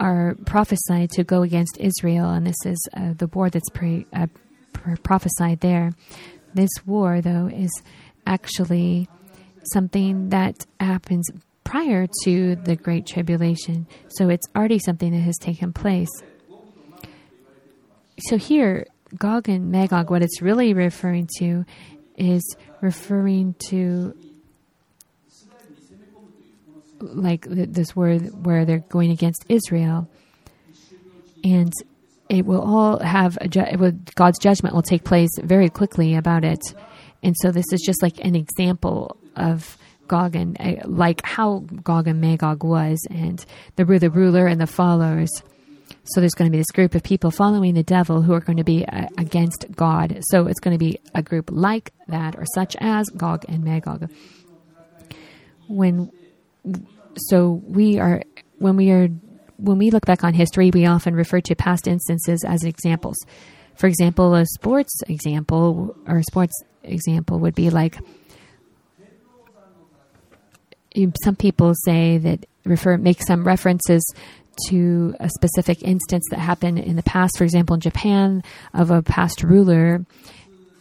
are 0.00 0.37
prophesied 0.46 1.10
to 1.10 1.25
go 1.25 1.42
against 1.42 1.76
Israel. 1.78 2.30
And 2.30 2.46
this 2.46 2.64
is 2.64 2.78
uh, 2.96 3.14
the 3.16 3.26
war 3.28 3.50
that's 3.50 3.68
pre, 3.70 4.06
uh, 4.12 4.26
prophesied 5.02 5.60
there. 5.60 5.92
This 6.54 6.70
war, 6.87 7.20
though, 7.20 7.46
is 7.46 7.70
actually 8.26 9.08
something 9.72 10.30
that 10.30 10.66
happens 10.80 11.28
prior 11.64 12.06
to 12.25 12.56
the 12.56 12.76
Great 12.76 13.06
Tribulation. 13.06 13.87
So 14.08 14.28
it's 14.28 14.46
already 14.56 14.78
something 14.78 15.12
that 15.12 15.20
has 15.20 15.37
taken 15.37 15.72
place. 15.72 16.08
So 18.20 18.37
here, 18.37 18.87
Gog 19.16 19.48
and 19.48 19.70
Magog, 19.70 20.10
what 20.10 20.22
it's 20.22 20.42
really 20.42 20.75
referring 20.75 21.28
to 21.38 21.64
is 22.16 22.56
referring 22.80 23.54
to 23.68 24.14
like 27.00 27.47
this 27.49 27.95
word 27.95 28.45
where 28.45 28.64
they're 28.64 28.85
going 28.88 29.11
against 29.11 29.45
Israel. 29.49 30.09
And 31.45 31.73
it 32.28 32.45
will 32.45 32.61
all 32.61 32.99
have 32.99 33.38
a 33.40 33.49
ju- 33.49 33.64
will, 33.78 33.93
God's 34.14 34.38
judgment 34.38 34.75
will 34.75 34.83
take 34.83 35.05
place 35.05 35.31
very 35.43 35.69
quickly 35.71 36.14
about 36.14 36.45
it. 36.45 36.61
And 37.23 37.35
so 37.40 37.50
this 37.50 37.64
is 37.73 37.81
just 37.81 38.02
like 38.02 38.23
an 38.25 38.35
example 38.35 39.17
of 39.37 39.76
Gog 40.09 40.37
and 40.37 40.57
uh, 40.61 40.87
like 40.87 41.21
how 41.25 41.61
Gog 41.83 42.09
and 42.09 42.21
Magog 42.21 42.64
was, 42.64 42.99
and 43.11 43.45
the 43.76 43.85
the 43.85 44.11
ruler 44.11 44.47
and 44.47 44.61
the 44.61 44.67
followers. 44.67 45.31
So 46.05 46.21
there's 46.21 46.33
going 46.33 46.50
to 46.50 46.52
be 46.52 46.59
this 46.59 46.71
group 46.71 46.95
of 46.95 47.02
people 47.02 47.31
following 47.31 47.75
the 47.75 47.83
devil 47.83 48.23
who 48.23 48.33
are 48.33 48.40
going 48.40 48.57
to 48.57 48.64
be 48.64 48.87
uh, 48.87 49.09
against 49.19 49.67
God. 49.75 50.19
So 50.31 50.47
it's 50.47 50.61
going 50.61 50.75
to 50.75 50.78
be 50.78 50.99
a 51.14 51.23
group 51.23 51.50
like 51.52 51.93
that, 52.09 52.37
or 52.37 52.45
such 52.55 52.76
as 52.81 53.09
Gog 53.11 53.45
and 53.49 53.62
Magog. 53.62 54.11
When 55.69 56.11
so 57.17 57.62
we 57.67 57.99
are 57.99 58.23
when 58.59 58.77
we 58.77 58.91
are 58.91 59.09
when 59.57 59.79
we 59.79 59.91
look 59.91 60.07
back 60.07 60.23
on 60.23 60.35
history, 60.35 60.71
we 60.73 60.87
often 60.87 61.15
refer 61.15 61.41
to 61.41 61.55
past 61.57 61.88
instances 61.88 62.45
as 62.47 62.65
examples. 62.65 63.17
For 63.75 63.87
example, 63.87 64.35
a 64.35 64.47
sports 64.47 65.03
example 65.09 65.97
or 66.07 66.19
a 66.19 66.25
sports 66.25 66.55
example 66.83 67.38
would 67.41 67.55
be 67.55 67.71
like 67.71 67.99
some 71.23 71.37
people 71.37 71.75
say 71.85 72.19
that 72.19 72.47
refer 72.65 72.97
make 72.97 73.23
some 73.23 73.45
references 73.45 74.03
to 74.69 75.15
a 75.21 75.29
specific 75.29 75.83
instance 75.83 76.25
that 76.31 76.41
happened 76.41 76.79
in 76.79 76.97
the 76.97 77.03
past. 77.03 77.38
For 77.38 77.45
example, 77.45 77.75
in 77.75 77.81
Japan, 77.81 78.43
of 78.75 78.91
a 78.91 79.03
past 79.03 79.43
ruler, 79.43 80.05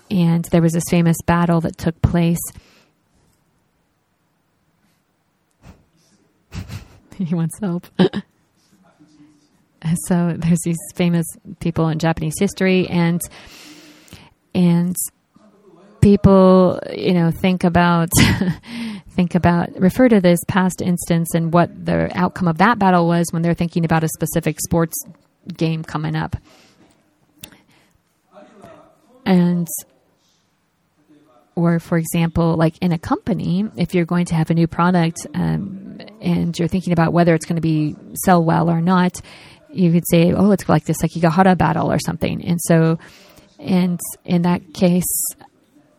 and 0.10 0.46
there 0.46 0.62
was 0.62 0.74
this 0.74 0.84
famous 0.90 1.18
battle 1.26 1.62
that 1.62 1.78
took 1.78 2.02
place. 2.02 2.40
he 7.18 7.36
wants 7.36 7.60
help. 7.60 7.88
so 10.08 10.36
there's 10.38 10.62
these 10.64 10.78
famous 10.96 11.26
people 11.60 11.88
in 11.90 12.00
Japanese 12.00 12.36
history, 12.40 12.88
and 12.88 13.22
and 14.54 14.96
people, 16.02 16.80
you 16.94 17.14
know, 17.14 17.32
think 17.32 17.64
about 17.64 18.10
think 19.10 19.36
about 19.36 19.70
refer 19.80 20.08
to 20.08 20.22
this 20.22 20.40
past 20.48 20.82
instance 20.82 21.34
and 21.34 21.52
what 21.54 21.86
the 21.86 22.10
outcome 22.18 22.48
of 22.48 22.60
that 22.60 22.80
battle 22.80 23.08
was 23.08 23.26
when 23.32 23.42
they're 23.42 23.54
thinking 23.54 23.84
about 23.84 24.04
a 24.04 24.08
specific 24.10 24.60
sports 24.60 24.96
game 25.56 25.84
coming 25.84 26.16
up. 26.16 26.36
And 29.26 29.68
or 31.58 31.80
for 31.80 31.98
example, 31.98 32.56
like 32.56 32.78
in 32.82 32.92
a 32.92 33.00
company, 33.00 33.66
if 33.76 33.96
you're 33.96 34.06
going 34.06 34.28
to 34.28 34.36
have 34.36 34.52
a 34.52 34.54
new 34.54 34.68
product 34.68 35.26
um, 35.34 35.98
and 36.22 36.58
you're 36.58 36.68
thinking 36.68 36.94
about 36.94 37.14
whether 37.14 37.34
it's 37.34 37.48
going 37.48 37.56
to 37.56 37.62
be 37.62 37.96
sell 38.26 38.44
well 38.44 38.70
or 38.70 38.80
not, 38.80 39.20
you 39.72 39.92
could 39.92 40.08
say, 40.08 40.32
"Oh, 40.32 40.52
it's 40.52 40.70
like 40.70 40.86
the 40.86 40.94
Sekigahara 40.94 41.58
battle 41.58 41.92
or 41.92 41.98
something." 41.98 42.46
And 42.46 42.62
so, 42.62 43.00
and 43.58 44.00
in 44.24 44.44
that 44.44 44.72
case, 44.76 45.12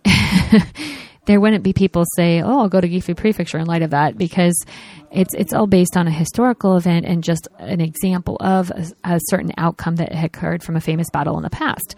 there 1.27 1.41
wouldn't 1.41 1.65
be 1.65 1.73
people 1.73 2.05
say, 2.15 2.41
"Oh, 2.41 2.61
I'll 2.61 2.69
go 2.69 2.81
to 2.81 2.89
Gifu 2.89 3.17
Prefecture 3.17 3.59
in 3.59 3.67
light 3.67 3.83
of 3.83 3.91
that," 3.91 4.17
because 4.17 4.65
it's 5.11 5.35
it's 5.35 5.53
all 5.53 5.67
based 5.67 5.97
on 5.97 6.07
a 6.07 6.13
historical 6.13 6.77
event 6.77 7.05
and 7.05 7.25
just 7.25 7.49
an 7.59 7.81
example 7.81 8.37
of 8.39 8.71
a, 8.71 8.87
a 9.03 9.21
certain 9.25 9.51
outcome 9.59 9.97
that 9.97 10.15
occurred 10.25 10.63
from 10.63 10.77
a 10.77 10.81
famous 10.81 11.11
battle 11.11 11.37
in 11.37 11.43
the 11.43 11.51
past. 11.51 11.97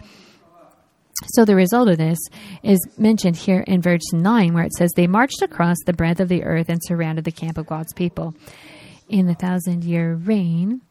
So 1.27 1.45
the 1.45 1.55
result 1.55 1.89
of 1.89 1.97
this 1.97 2.17
is 2.63 2.79
mentioned 2.97 3.37
here 3.37 3.61
in 3.61 3.81
verse 3.81 4.11
9, 4.11 4.53
where 4.53 4.63
it 4.63 4.73
says, 4.73 4.91
They 4.95 5.07
marched 5.07 5.41
across 5.41 5.77
the 5.85 5.93
breadth 5.93 6.19
of 6.19 6.29
the 6.29 6.43
earth 6.43 6.69
and 6.69 6.81
surrounded 6.83 7.25
the 7.25 7.31
camp 7.31 7.57
of 7.57 7.67
God's 7.67 7.93
people. 7.93 8.33
In 9.07 9.27
the 9.27 9.35
thousand 9.35 9.83
year 9.83 10.15
reign, 10.15 10.81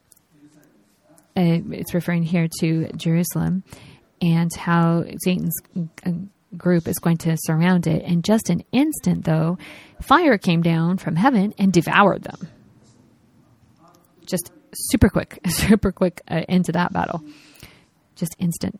uh, 1.35 1.59
it's 1.71 1.93
referring 1.93 2.23
here 2.23 2.47
to 2.59 2.91
Jerusalem, 2.93 3.63
and 4.21 4.53
how 4.53 5.03
Satan's 5.23 5.55
group 6.55 6.87
is 6.87 6.99
going 6.99 7.17
to 7.17 7.35
surround 7.37 7.87
it. 7.87 8.03
In 8.03 8.21
just 8.21 8.49
an 8.49 8.63
instant, 8.71 9.25
though, 9.25 9.57
fire 10.01 10.37
came 10.37 10.61
down 10.61 10.97
from 10.97 11.15
heaven 11.15 11.53
and 11.57 11.71
devoured 11.71 12.23
them. 12.23 12.47
Just 14.25 14.51
super 14.73 15.09
quick, 15.09 15.39
super 15.47 15.91
quick 15.91 16.21
uh, 16.29 16.43
into 16.47 16.71
that 16.73 16.93
battle. 16.93 17.23
Just 18.15 18.35
instant. 18.39 18.79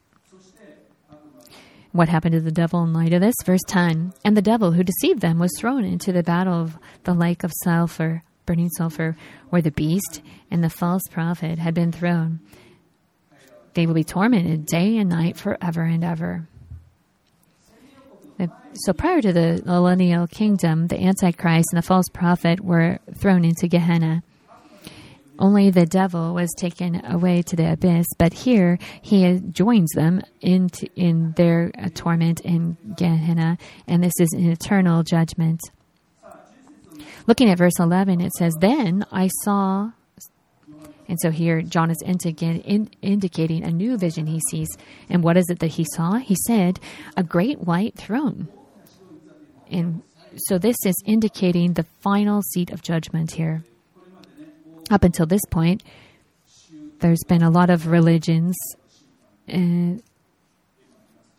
What 1.91 2.07
happened 2.07 2.33
to 2.33 2.39
the 2.41 2.51
devil 2.51 2.83
in 2.83 2.93
light 2.93 3.11
of 3.11 3.21
this? 3.21 3.35
Verse 3.43 3.61
10 3.67 4.13
And 4.23 4.37
the 4.37 4.41
devil 4.41 4.71
who 4.71 4.83
deceived 4.83 5.21
them 5.21 5.39
was 5.39 5.51
thrown 5.57 5.83
into 5.83 6.13
the 6.13 6.23
battle 6.23 6.53
of 6.53 6.77
the 7.03 7.13
lake 7.13 7.43
of 7.43 7.51
sulfur, 7.63 8.23
burning 8.45 8.69
sulfur, 8.69 9.17
where 9.49 9.61
the 9.61 9.71
beast 9.71 10.21
and 10.49 10.63
the 10.63 10.69
false 10.69 11.03
prophet 11.11 11.59
had 11.59 11.73
been 11.73 11.91
thrown. 11.91 12.39
They 13.73 13.85
will 13.85 13.93
be 13.93 14.05
tormented 14.05 14.65
day 14.65 14.97
and 14.97 15.09
night 15.09 15.35
forever 15.35 15.83
and 15.83 16.03
ever. 16.03 16.47
Uh, 18.39 18.47
so 18.73 18.93
prior 18.93 19.21
to 19.21 19.33
the 19.33 19.61
millennial 19.65 20.27
kingdom, 20.27 20.87
the 20.87 20.99
Antichrist 20.99 21.67
and 21.71 21.77
the 21.77 21.85
false 21.85 22.07
prophet 22.11 22.61
were 22.61 22.99
thrown 23.15 23.43
into 23.43 23.67
Gehenna. 23.67 24.23
Only 25.41 25.71
the 25.71 25.87
devil 25.87 26.35
was 26.35 26.53
taken 26.55 27.03
away 27.03 27.41
to 27.41 27.55
the 27.55 27.71
abyss, 27.73 28.05
but 28.19 28.31
here 28.31 28.77
he 29.01 29.39
joins 29.51 29.89
them 29.95 30.21
into, 30.39 30.87
in 30.95 31.31
their 31.31 31.71
torment 31.95 32.41
in 32.41 32.77
Gehenna, 32.95 33.57
and 33.87 34.03
this 34.03 34.13
is 34.19 34.31
an 34.33 34.51
eternal 34.51 35.01
judgment. 35.01 35.59
Looking 37.25 37.49
at 37.49 37.57
verse 37.57 37.79
11, 37.79 38.21
it 38.21 38.33
says, 38.33 38.53
Then 38.59 39.03
I 39.11 39.31
saw, 39.43 39.93
and 41.07 41.19
so 41.19 41.31
here 41.31 41.63
John 41.63 41.89
is 41.89 42.03
indicating 42.03 43.63
a 43.63 43.71
new 43.71 43.97
vision 43.97 44.27
he 44.27 44.41
sees. 44.51 44.69
And 45.09 45.23
what 45.23 45.37
is 45.37 45.49
it 45.49 45.57
that 45.57 45.71
he 45.71 45.87
saw? 45.95 46.17
He 46.17 46.35
said, 46.45 46.79
A 47.17 47.23
great 47.23 47.61
white 47.61 47.95
throne. 47.95 48.47
And 49.71 50.03
so 50.35 50.59
this 50.59 50.77
is 50.85 50.95
indicating 51.03 51.73
the 51.73 51.87
final 52.01 52.43
seat 52.43 52.69
of 52.69 52.83
judgment 52.83 53.31
here 53.31 53.63
up 54.91 55.03
until 55.03 55.25
this 55.25 55.41
point, 55.49 55.83
there's 56.99 57.23
been 57.27 57.43
a 57.43 57.49
lot 57.49 57.69
of 57.69 57.87
religions 57.87 58.55
uh, 59.51 59.95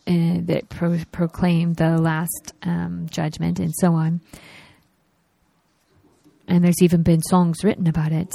uh, 0.07 0.39
that 0.43 0.67
pro- 0.69 1.05
proclaim 1.13 1.75
the 1.75 1.99
last 1.99 2.53
um, 2.63 3.07
judgment 3.11 3.61
and 3.61 3.73
so 3.77 3.95
on. 3.95 4.21
And 6.49 6.65
there's 6.65 6.83
even 6.83 7.03
been 7.03 7.23
songs 7.23 7.63
written 7.63 7.87
about 7.87 8.13
it. 8.13 8.33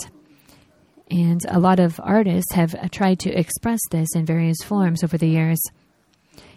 And 1.10 1.42
a 1.50 1.60
lot 1.60 1.80
of 1.80 2.00
artists 2.04 2.54
have 2.54 2.76
uh, 2.76 2.88
tried 2.92 3.20
to 3.20 3.32
express 3.32 3.80
this 3.92 4.08
in 4.16 4.26
various 4.26 4.58
forms 4.64 5.04
over 5.04 5.18
the 5.18 5.28
years. 5.28 5.60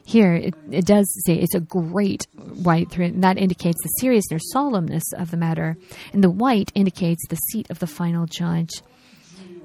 Here, 0.04 0.34
it, 0.34 0.54
it 0.70 0.86
does 0.86 1.06
say 1.24 1.34
it's 1.34 1.54
a 1.54 1.60
great 1.60 2.26
white 2.34 2.90
throne. 2.90 3.20
That 3.20 3.38
indicates 3.38 3.78
the 3.82 3.88
seriousness 4.00 4.42
or 4.42 4.58
solemnness 4.58 5.02
of 5.16 5.30
the 5.30 5.36
matter. 5.36 5.76
And 6.12 6.24
the 6.24 6.30
white 6.30 6.72
indicates 6.74 7.26
the 7.28 7.36
seat 7.36 7.70
of 7.70 7.78
the 7.78 7.86
final 7.86 8.26
judge. 8.26 8.70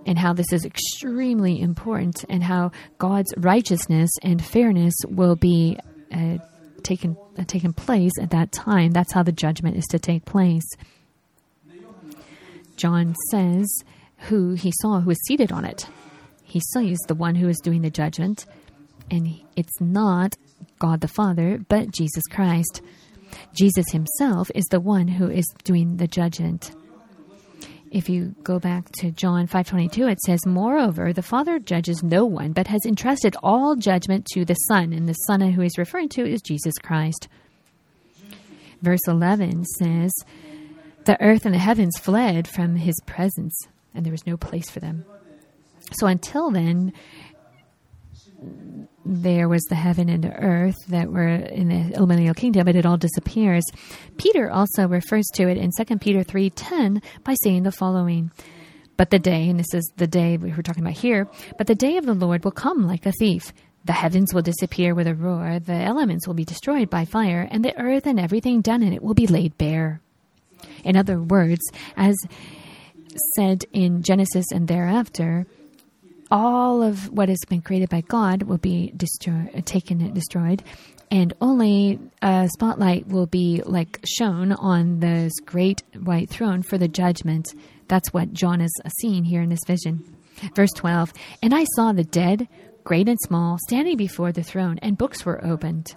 And 0.06 0.20
how 0.20 0.34
this 0.34 0.54
is 0.54 0.66
extremely 0.66 1.60
important, 1.60 2.26
and 2.30 2.44
how 2.44 2.72
God's 3.00 3.34
righteousness 3.38 4.12
and 4.22 4.44
fairness 4.46 4.94
will 5.08 5.36
be 5.36 5.80
uh, 6.14 6.38
taken 6.84 7.18
uh, 7.40 7.44
taken 7.46 7.74
place 7.74 8.12
at 8.22 8.30
that 8.30 8.52
time. 8.52 8.92
That's 8.92 9.12
how 9.12 9.24
the 9.24 9.32
judgment 9.32 9.78
is 9.78 9.86
to 9.86 9.98
take 9.98 10.24
place. 10.26 10.64
John 12.76 13.16
says 13.32 13.68
who 14.30 14.54
he 14.54 14.72
saw 14.80 15.00
who 15.00 15.08
was 15.08 15.26
seated 15.26 15.52
on 15.52 15.66
it. 15.66 15.88
He 16.44 16.62
sees 16.74 17.00
the 17.08 17.16
one 17.16 17.34
who 17.34 17.50
is 17.50 17.60
doing 17.60 17.82
the 17.82 17.90
judgment, 17.90 18.46
and 19.10 19.28
it's 19.56 19.80
not 19.80 20.36
God 20.80 21.02
the 21.02 21.08
Father, 21.08 21.60
but 21.70 21.92
Jesus 21.92 22.24
Christ. 22.32 22.82
Jesus 23.54 23.86
himself 23.92 24.50
is 24.56 24.66
the 24.66 24.80
one 24.80 25.08
who 25.08 25.30
is 25.30 25.46
doing 25.64 25.98
the 25.98 26.08
judgment. 26.08 26.72
If 27.92 28.10
you 28.10 28.36
go 28.44 28.60
back 28.60 28.92
to 29.00 29.12
John 29.12 29.48
5:22 29.48 30.12
it 30.12 30.20
says 30.22 30.46
moreover 30.46 31.14
the 31.14 31.22
father 31.22 31.60
judges 31.60 32.04
no 32.04 32.26
one 32.26 32.52
but 32.52 32.68
has 32.68 32.86
entrusted 32.86 33.38
all 33.42 33.76
judgment 33.76 34.26
to 34.34 34.44
the 34.44 34.56
son 34.56 34.92
and 34.92 35.08
the 35.08 35.14
son 35.14 35.40
who 35.42 35.62
he's 35.62 35.78
referring 35.78 36.10
to 36.10 36.26
is 36.26 36.42
Jesus 36.42 36.74
Christ. 36.78 37.28
Verse 38.82 39.08
11 39.08 39.64
says 39.80 40.12
the 41.06 41.22
earth 41.22 41.46
and 41.46 41.54
the 41.54 41.60
heavens 41.60 41.98
fled 41.98 42.48
from 42.48 42.76
his 42.76 43.00
presence 43.06 43.56
and 43.94 44.06
there 44.06 44.12
was 44.12 44.28
no 44.28 44.36
place 44.36 44.70
for 44.70 44.82
them. 44.82 45.06
So 45.94 46.08
until 46.08 46.52
then 46.52 46.92
there 49.06 49.48
was 49.48 49.64
the 49.64 49.76
heaven 49.76 50.10
and 50.10 50.24
the 50.24 50.34
earth 50.34 50.76
that 50.88 51.12
were 51.12 51.28
in 51.28 51.70
the 51.70 52.00
millennial 52.00 52.34
kingdom, 52.34 52.66
but 52.66 52.76
it 52.76 52.86
all 52.86 52.98
disappears. 52.98 53.64
Peter 54.18 54.50
also 54.50 54.88
refers 54.88 55.26
to 55.36 55.48
it 55.48 55.58
in 55.58 55.72
2 55.78 55.98
Peter 56.00 56.24
3.10 56.24 57.04
by 57.24 57.36
saying 57.44 57.64
the 57.64 57.72
following. 57.72 58.32
But 58.98 59.12
the 59.12 59.20
day, 59.20 59.50
and 59.50 59.60
this 59.60 59.74
is 59.74 59.92
the 59.98 60.08
day 60.08 60.38
we 60.38 60.54
were 60.54 60.64
talking 60.64 60.84
about 60.84 60.98
here, 60.98 61.28
but 61.58 61.68
the 61.68 61.76
day 61.76 61.98
of 61.98 62.06
the 62.06 62.14
Lord 62.14 62.44
will 62.44 62.52
come 62.52 62.88
like 62.88 63.06
a 63.06 63.12
thief. 63.12 63.54
The 63.84 63.94
heavens 63.94 64.34
will 64.34 64.42
disappear 64.42 64.96
with 64.96 65.06
a 65.06 65.14
roar, 65.14 65.60
the 65.60 65.74
elements 65.74 66.26
will 66.26 66.34
be 66.34 66.46
destroyed 66.46 66.90
by 66.90 67.06
fire, 67.06 67.48
and 67.52 67.64
the 67.64 67.78
earth 67.78 68.08
and 68.08 68.20
everything 68.20 68.62
done 68.62 68.82
in 68.82 68.94
it 68.94 69.04
will 69.04 69.14
be 69.14 69.28
laid 69.28 69.58
bare. 69.60 70.02
In 70.84 70.98
other 70.98 71.20
words, 71.22 71.62
as 71.96 72.16
said 73.36 73.66
in 73.72 74.02
Genesis 74.02 74.46
and 74.52 74.68
thereafter, 74.68 75.46
all 76.32 76.82
of 76.82 77.10
what 77.12 77.30
has 77.30 77.40
been 77.48 77.62
created 77.62 77.90
by 77.90 78.02
God 78.02 78.44
will 78.44 78.58
be 78.58 78.92
destroyed, 78.96 79.64
taken 79.66 80.02
and 80.02 80.14
destroyed, 80.14 80.64
and 81.12 81.34
only 81.40 82.00
a 82.22 82.50
spotlight 82.54 83.08
will 83.08 83.28
be 83.28 83.62
like 83.66 84.00
shown 84.06 84.52
on 84.54 85.00
this 85.00 85.34
great 85.46 85.84
white 86.04 86.30
throne 86.30 86.64
for 86.64 86.78
the 86.78 86.88
judgment. 86.88 87.48
That's 87.88 88.12
what 88.14 88.34
John 88.34 88.62
is 88.62 88.74
seeing 89.00 89.24
here 89.24 89.42
in 89.42 89.50
this 89.50 89.64
vision. 89.68 90.04
Verse 90.56 90.72
12 90.76 91.14
And 91.44 91.54
I 91.54 91.66
saw 91.76 91.94
the 91.94 92.04
dead, 92.04 92.48
great 92.84 93.08
and 93.08 93.20
small, 93.22 93.58
standing 93.68 93.98
before 93.98 94.32
the 94.32 94.44
throne, 94.44 94.80
and 94.82 94.98
books 94.98 95.26
were 95.26 95.46
opened. 95.46 95.96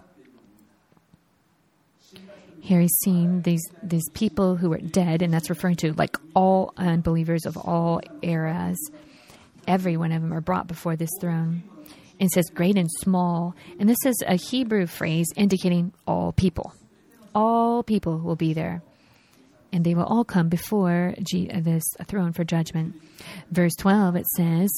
Here 2.61 2.81
he's 2.81 2.97
seeing 3.03 3.43
these 3.43 3.63
these 3.83 4.09
people 4.13 4.57
who 4.57 4.73
are 4.75 4.79
dead, 4.79 5.23
and 5.23 5.33
that's 5.33 5.49
referring 5.49 5.77
to 5.77 5.95
like 5.95 6.19
all 6.35 6.75
unbelievers 6.77 7.47
of 7.47 7.57
all 7.57 8.03
eras 8.21 8.79
every 9.69 9.97
one 9.97 10.11
of 10.11 10.23
them 10.23 10.33
are 10.33 10.41
brought 10.41 10.67
before 10.67 10.97
this 10.97 11.11
throne. 11.21 11.63
And 12.21 12.29
says 12.31 12.51
great 12.53 12.77
and 12.77 12.91
small. 12.91 13.55
And 13.79 13.89
this 13.89 14.05
is 14.05 14.17
a 14.27 14.35
Hebrew 14.35 14.87
phrase 14.87 15.29
indicating 15.37 15.93
all 16.05 16.33
people. 16.33 16.73
All 17.33 17.85
people 17.85 18.19
will 18.19 18.35
be 18.35 18.53
there. 18.55 18.83
And 19.73 19.85
they 19.85 19.95
will 19.95 20.05
all 20.05 20.25
come 20.25 20.49
before 20.49 21.15
this 21.17 21.85
throne 22.07 22.33
for 22.33 22.43
judgment. 22.43 22.97
Verse 23.53 23.77
12, 23.77 24.17
it 24.17 24.27
says, 24.37 24.71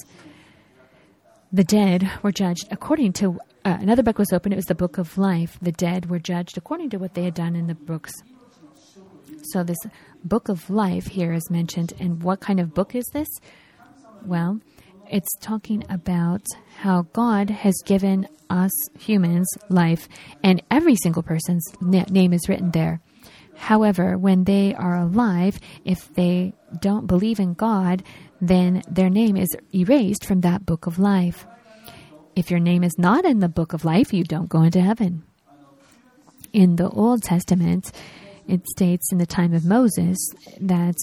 The 1.51 1.65
dead 1.65 2.11
were 2.23 2.33
judged 2.33 2.69
according 2.71 3.15
to. 3.15 3.39
Uh, 3.65 3.79
another 3.81 4.03
book 4.03 4.19
was 4.19 4.33
opened. 4.33 4.53
It 4.53 4.57
was 4.57 4.67
the 4.67 4.75
book 4.75 4.99
of 4.99 5.17
life. 5.17 5.59
The 5.63 5.73
dead 5.73 6.11
were 6.11 6.19
judged 6.19 6.59
according 6.59 6.91
to 6.91 6.99
what 6.99 7.15
they 7.15 7.25
had 7.25 7.35
done 7.35 7.57
in 7.57 7.69
the 7.69 7.75
books. 7.75 8.13
So, 9.53 9.63
this 9.63 9.79
book 10.25 10.49
of 10.49 10.69
life 10.69 11.07
here 11.07 11.33
is 11.33 11.49
mentioned. 11.51 11.95
And 12.01 12.23
what 12.23 12.41
kind 12.41 12.61
of 12.61 12.75
book 12.75 12.95
is 12.95 13.07
this? 13.15 13.29
Well, 14.25 14.61
it's 15.11 15.37
talking 15.41 15.85
about 15.91 16.43
how 16.79 17.03
God 17.13 17.51
has 17.51 17.75
given 17.85 18.29
us 18.49 18.71
humans 18.99 19.49
life, 19.69 20.09
and 20.43 20.63
every 20.71 20.97
single 20.97 21.23
person's 21.23 21.65
name 21.81 22.33
is 22.33 22.49
written 22.49 22.71
there. 22.71 23.01
However, 23.57 24.17
when 24.17 24.45
they 24.45 24.75
are 24.75 24.97
alive, 24.97 25.61
if 25.85 26.13
they 26.15 26.55
don't 26.81 27.07
believe 27.07 27.39
in 27.41 27.55
God, 27.55 28.03
then 28.41 28.83
their 28.89 29.11
name 29.11 29.37
is 29.37 29.49
erased 29.75 30.25
from 30.25 30.41
that 30.41 30.65
book 30.65 30.87
of 30.87 30.99
life. 30.99 31.47
If 32.35 32.51
your 32.51 32.61
name 32.61 32.85
is 32.85 32.97
not 32.97 33.25
in 33.25 33.41
the 33.41 33.49
book 33.49 33.73
of 33.73 33.85
life, 33.85 34.15
you 34.15 34.25
don't 34.25 34.49
go 34.49 34.63
into 34.63 34.81
heaven. 34.81 35.25
In 36.53 36.77
the 36.77 36.89
Old 36.89 37.23
Testament, 37.23 37.93
it 38.49 38.67
states 38.69 39.13
in 39.13 39.19
the 39.19 39.27
time 39.27 39.53
of 39.53 39.65
Moses 39.65 40.19
that 40.61 40.97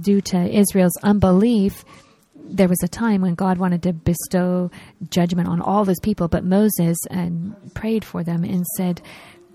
due 0.00 0.20
to 0.20 0.56
Israel's 0.56 0.96
unbelief, 1.02 1.84
there 2.50 2.68
was 2.68 2.82
a 2.82 2.88
time 2.88 3.22
when 3.22 3.34
God 3.34 3.58
wanted 3.58 3.82
to 3.84 3.92
bestow 3.92 4.70
judgment 5.08 5.48
on 5.48 5.60
all 5.60 5.84
those 5.84 6.00
people, 6.00 6.28
but 6.28 6.44
Moses 6.44 6.96
and 7.10 7.54
prayed 7.74 8.04
for 8.04 8.22
them 8.22 8.44
and 8.44 8.66
said, 8.76 9.00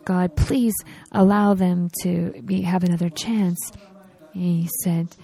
God, 0.06 0.36
please 0.36 0.74
allow 1.12 1.54
them 1.54 1.90
to 2.04 2.42
be, 2.44 2.62
have 2.62 2.84
another 2.84 3.10
chance. 3.10 3.72
He 4.34 4.70
said, 4.84 5.16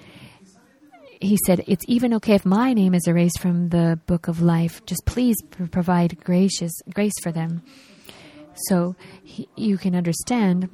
he 1.21 1.37
said, 1.45 1.63
It's 1.67 1.85
even 1.87 2.15
okay 2.15 2.33
if 2.33 2.45
my 2.45 2.73
name 2.73 2.95
is 2.95 3.07
erased 3.07 3.39
from 3.39 3.69
the 3.69 3.99
book 4.07 4.27
of 4.27 4.41
life. 4.41 4.83
Just 4.85 5.05
please 5.05 5.35
provide 5.71 6.23
gracious 6.23 6.71
grace 6.93 7.13
for 7.21 7.31
them. 7.31 7.61
So 8.67 8.95
he, 9.23 9.47
you 9.55 9.77
can 9.77 9.95
understand 9.95 10.69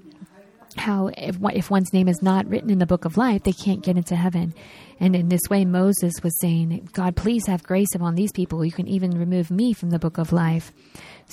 how 0.77 1.07
if, 1.17 1.37
if 1.53 1.69
one's 1.69 1.91
name 1.93 2.07
is 2.07 2.21
not 2.21 2.47
written 2.47 2.69
in 2.69 2.79
the 2.79 2.85
book 2.85 3.05
of 3.05 3.17
life, 3.17 3.43
they 3.43 3.51
can't 3.51 3.83
get 3.83 3.97
into 3.97 4.15
heaven. 4.15 4.53
And 4.99 5.15
in 5.15 5.29
this 5.29 5.41
way, 5.49 5.63
Moses 5.63 6.13
was 6.23 6.39
saying, 6.41 6.89
God, 6.93 7.15
please 7.15 7.45
have 7.47 7.63
grace 7.63 7.93
upon 7.93 8.15
these 8.15 8.31
people. 8.31 8.65
You 8.65 8.71
can 8.71 8.87
even 8.87 9.11
remove 9.11 9.51
me 9.51 9.73
from 9.73 9.91
the 9.91 9.99
book 9.99 10.17
of 10.17 10.33
life. 10.33 10.71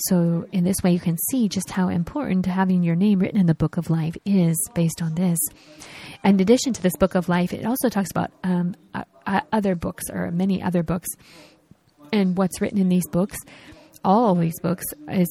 So, 0.07 0.45
in 0.51 0.63
this 0.63 0.77
way, 0.83 0.91
you 0.91 0.99
can 0.99 1.17
see 1.29 1.49
just 1.49 1.71
how 1.71 1.87
important 1.87 2.45
having 2.45 2.83
your 2.83 2.95
name 2.95 3.19
written 3.19 3.39
in 3.39 3.45
the 3.45 3.55
book 3.55 3.77
of 3.77 3.89
life 3.89 4.15
is 4.25 4.57
based 4.75 5.01
on 5.01 5.15
this. 5.15 5.39
In 6.23 6.39
addition 6.39 6.73
to 6.73 6.81
this 6.81 6.95
book 6.97 7.15
of 7.15 7.29
life, 7.29 7.53
it 7.53 7.65
also 7.65 7.89
talks 7.89 8.11
about 8.11 8.31
um, 8.43 8.75
other 9.51 9.75
books 9.75 10.09
or 10.11 10.31
many 10.31 10.61
other 10.61 10.83
books. 10.83 11.07
And 12.11 12.37
what's 12.37 12.61
written 12.61 12.79
in 12.79 12.89
these 12.89 13.07
books, 13.07 13.37
all 14.03 14.35
these 14.35 14.59
books, 14.59 14.85
is 15.09 15.27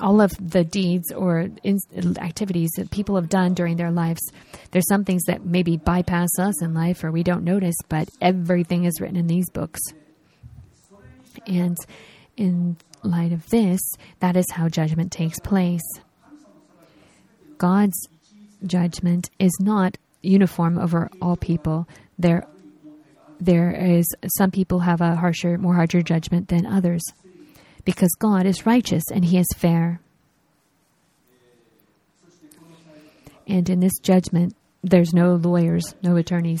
all 0.00 0.20
of 0.20 0.32
the 0.40 0.64
deeds 0.64 1.12
or 1.12 1.48
in, 1.62 1.78
activities 2.18 2.70
that 2.76 2.90
people 2.90 3.16
have 3.16 3.28
done 3.28 3.54
during 3.54 3.76
their 3.76 3.90
lives. 3.90 4.20
There's 4.70 4.88
some 4.88 5.04
things 5.04 5.22
that 5.24 5.44
maybe 5.44 5.76
bypass 5.76 6.30
us 6.38 6.62
in 6.62 6.74
life 6.74 7.02
or 7.02 7.10
we 7.10 7.22
don't 7.22 7.44
notice, 7.44 7.76
but 7.88 8.08
everything 8.20 8.84
is 8.84 9.00
written 9.00 9.16
in 9.16 9.26
these 9.26 9.50
books. 9.50 9.80
And 11.46 11.76
in 12.36 12.76
light 13.02 13.32
of 13.32 13.48
this, 13.50 13.80
that 14.20 14.36
is 14.36 14.50
how 14.50 14.68
judgment 14.68 15.12
takes 15.12 15.40
place. 15.40 15.82
God's 17.58 18.08
judgment 18.64 19.30
is 19.38 19.52
not 19.60 19.96
uniform 20.22 20.78
over 20.78 21.10
all 21.20 21.36
people. 21.36 21.88
There, 22.18 22.46
there 23.38 23.70
is 23.70 24.06
some 24.38 24.50
people 24.50 24.80
have 24.80 25.00
a 25.00 25.16
harsher, 25.16 25.58
more 25.58 25.74
harsher 25.74 26.02
judgment 26.02 26.48
than 26.48 26.66
others 26.66 27.02
because 27.84 28.10
God 28.18 28.46
is 28.46 28.66
righteous 28.66 29.04
and 29.12 29.24
He 29.24 29.38
is 29.38 29.48
fair. 29.56 30.00
And 33.46 33.68
in 33.68 33.80
this 33.80 33.98
judgment, 34.00 34.54
there's 34.82 35.12
no 35.12 35.34
lawyers, 35.34 35.94
no 36.02 36.16
attorneys, 36.16 36.60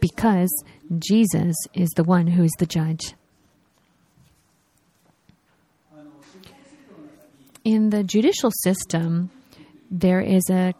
because 0.00 0.50
Jesus 0.98 1.56
is 1.74 1.90
the 1.96 2.04
one 2.04 2.26
who 2.26 2.44
is 2.44 2.52
the 2.58 2.66
judge. 2.66 3.14
In 7.64 7.90
the 7.90 8.02
judicial 8.02 8.50
system, 8.62 9.30
there 9.90 10.20
is 10.20 10.42
a, 10.50 10.74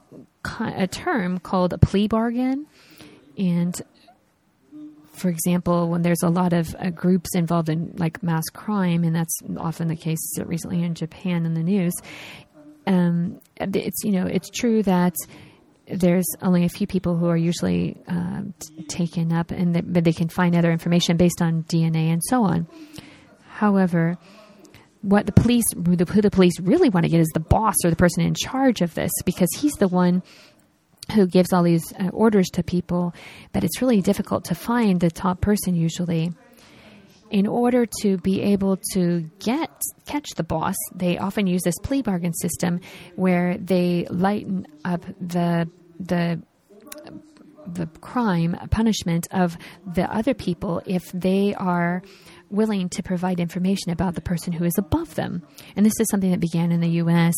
a 0.60 0.86
term 0.86 1.38
called 1.38 1.72
a 1.72 1.78
plea 1.78 2.08
bargain, 2.08 2.66
and 3.36 3.80
for 5.22 5.28
example, 5.28 5.88
when 5.88 6.02
there's 6.02 6.24
a 6.24 6.28
lot 6.28 6.52
of 6.52 6.74
uh, 6.74 6.90
groups 6.90 7.36
involved 7.36 7.68
in 7.68 7.94
like 7.96 8.20
mass 8.24 8.42
crime, 8.52 9.04
and 9.04 9.14
that's 9.14 9.38
often 9.56 9.86
the 9.86 9.94
case 9.94 10.18
recently 10.44 10.82
in 10.82 10.94
Japan 10.96 11.46
in 11.46 11.54
the 11.54 11.62
news, 11.62 11.94
um, 12.88 13.40
it's 13.56 14.02
you 14.02 14.10
know 14.10 14.26
it's 14.26 14.50
true 14.50 14.82
that 14.82 15.14
there's 15.86 16.26
only 16.42 16.64
a 16.64 16.68
few 16.68 16.88
people 16.88 17.16
who 17.16 17.28
are 17.28 17.36
usually 17.36 17.96
uh, 18.08 18.42
t- 18.58 18.82
taken 18.88 19.32
up, 19.32 19.52
and 19.52 19.76
that, 19.76 19.92
but 19.92 20.02
they 20.02 20.12
can 20.12 20.28
find 20.28 20.56
other 20.56 20.72
information 20.72 21.16
based 21.16 21.40
on 21.40 21.62
DNA 21.64 22.12
and 22.12 22.20
so 22.24 22.42
on. 22.42 22.66
However, 23.46 24.18
what 25.02 25.26
the 25.26 25.32
police, 25.32 25.64
who 25.72 25.94
the 25.96 26.30
police 26.32 26.58
really 26.58 26.88
want 26.88 27.04
to 27.04 27.10
get 27.10 27.20
is 27.20 27.30
the 27.32 27.40
boss 27.40 27.76
or 27.84 27.90
the 27.90 27.96
person 27.96 28.24
in 28.24 28.34
charge 28.34 28.80
of 28.80 28.94
this, 28.94 29.12
because 29.24 29.50
he's 29.56 29.74
the 29.74 29.88
one 29.88 30.24
who 31.14 31.26
gives 31.26 31.52
all 31.52 31.62
these 31.62 31.92
uh, 31.98 32.08
orders 32.12 32.48
to 32.50 32.62
people, 32.62 33.14
but 33.52 33.64
it's 33.64 33.82
really 33.82 34.00
difficult 34.00 34.44
to 34.44 34.54
find 34.54 35.00
the 35.00 35.10
top 35.10 35.40
person 35.40 35.74
usually. 35.74 36.32
In 37.30 37.46
order 37.46 37.86
to 38.02 38.18
be 38.18 38.42
able 38.42 38.78
to 38.92 39.30
get 39.38 39.70
catch 40.04 40.28
the 40.36 40.42
boss, 40.42 40.74
they 40.94 41.16
often 41.16 41.46
use 41.46 41.62
this 41.62 41.78
plea 41.82 42.02
bargain 42.02 42.34
system 42.34 42.80
where 43.16 43.56
they 43.56 44.06
lighten 44.10 44.66
up 44.84 45.06
the 45.18 45.68
the 45.98 46.42
the 47.66 47.86
crime 48.00 48.56
punishment 48.70 49.28
of 49.30 49.56
the 49.86 50.12
other 50.14 50.34
people 50.34 50.82
if 50.84 51.10
they 51.12 51.54
are 51.54 52.02
willing 52.50 52.88
to 52.90 53.02
provide 53.02 53.40
information 53.40 53.90
about 53.92 54.14
the 54.14 54.20
person 54.20 54.52
who 54.52 54.64
is 54.64 54.74
above 54.76 55.14
them. 55.14 55.42
And 55.76 55.86
this 55.86 55.98
is 55.98 56.06
something 56.10 56.30
that 56.32 56.40
began 56.40 56.72
in 56.72 56.80
the 56.80 56.88
U.S. 56.88 57.34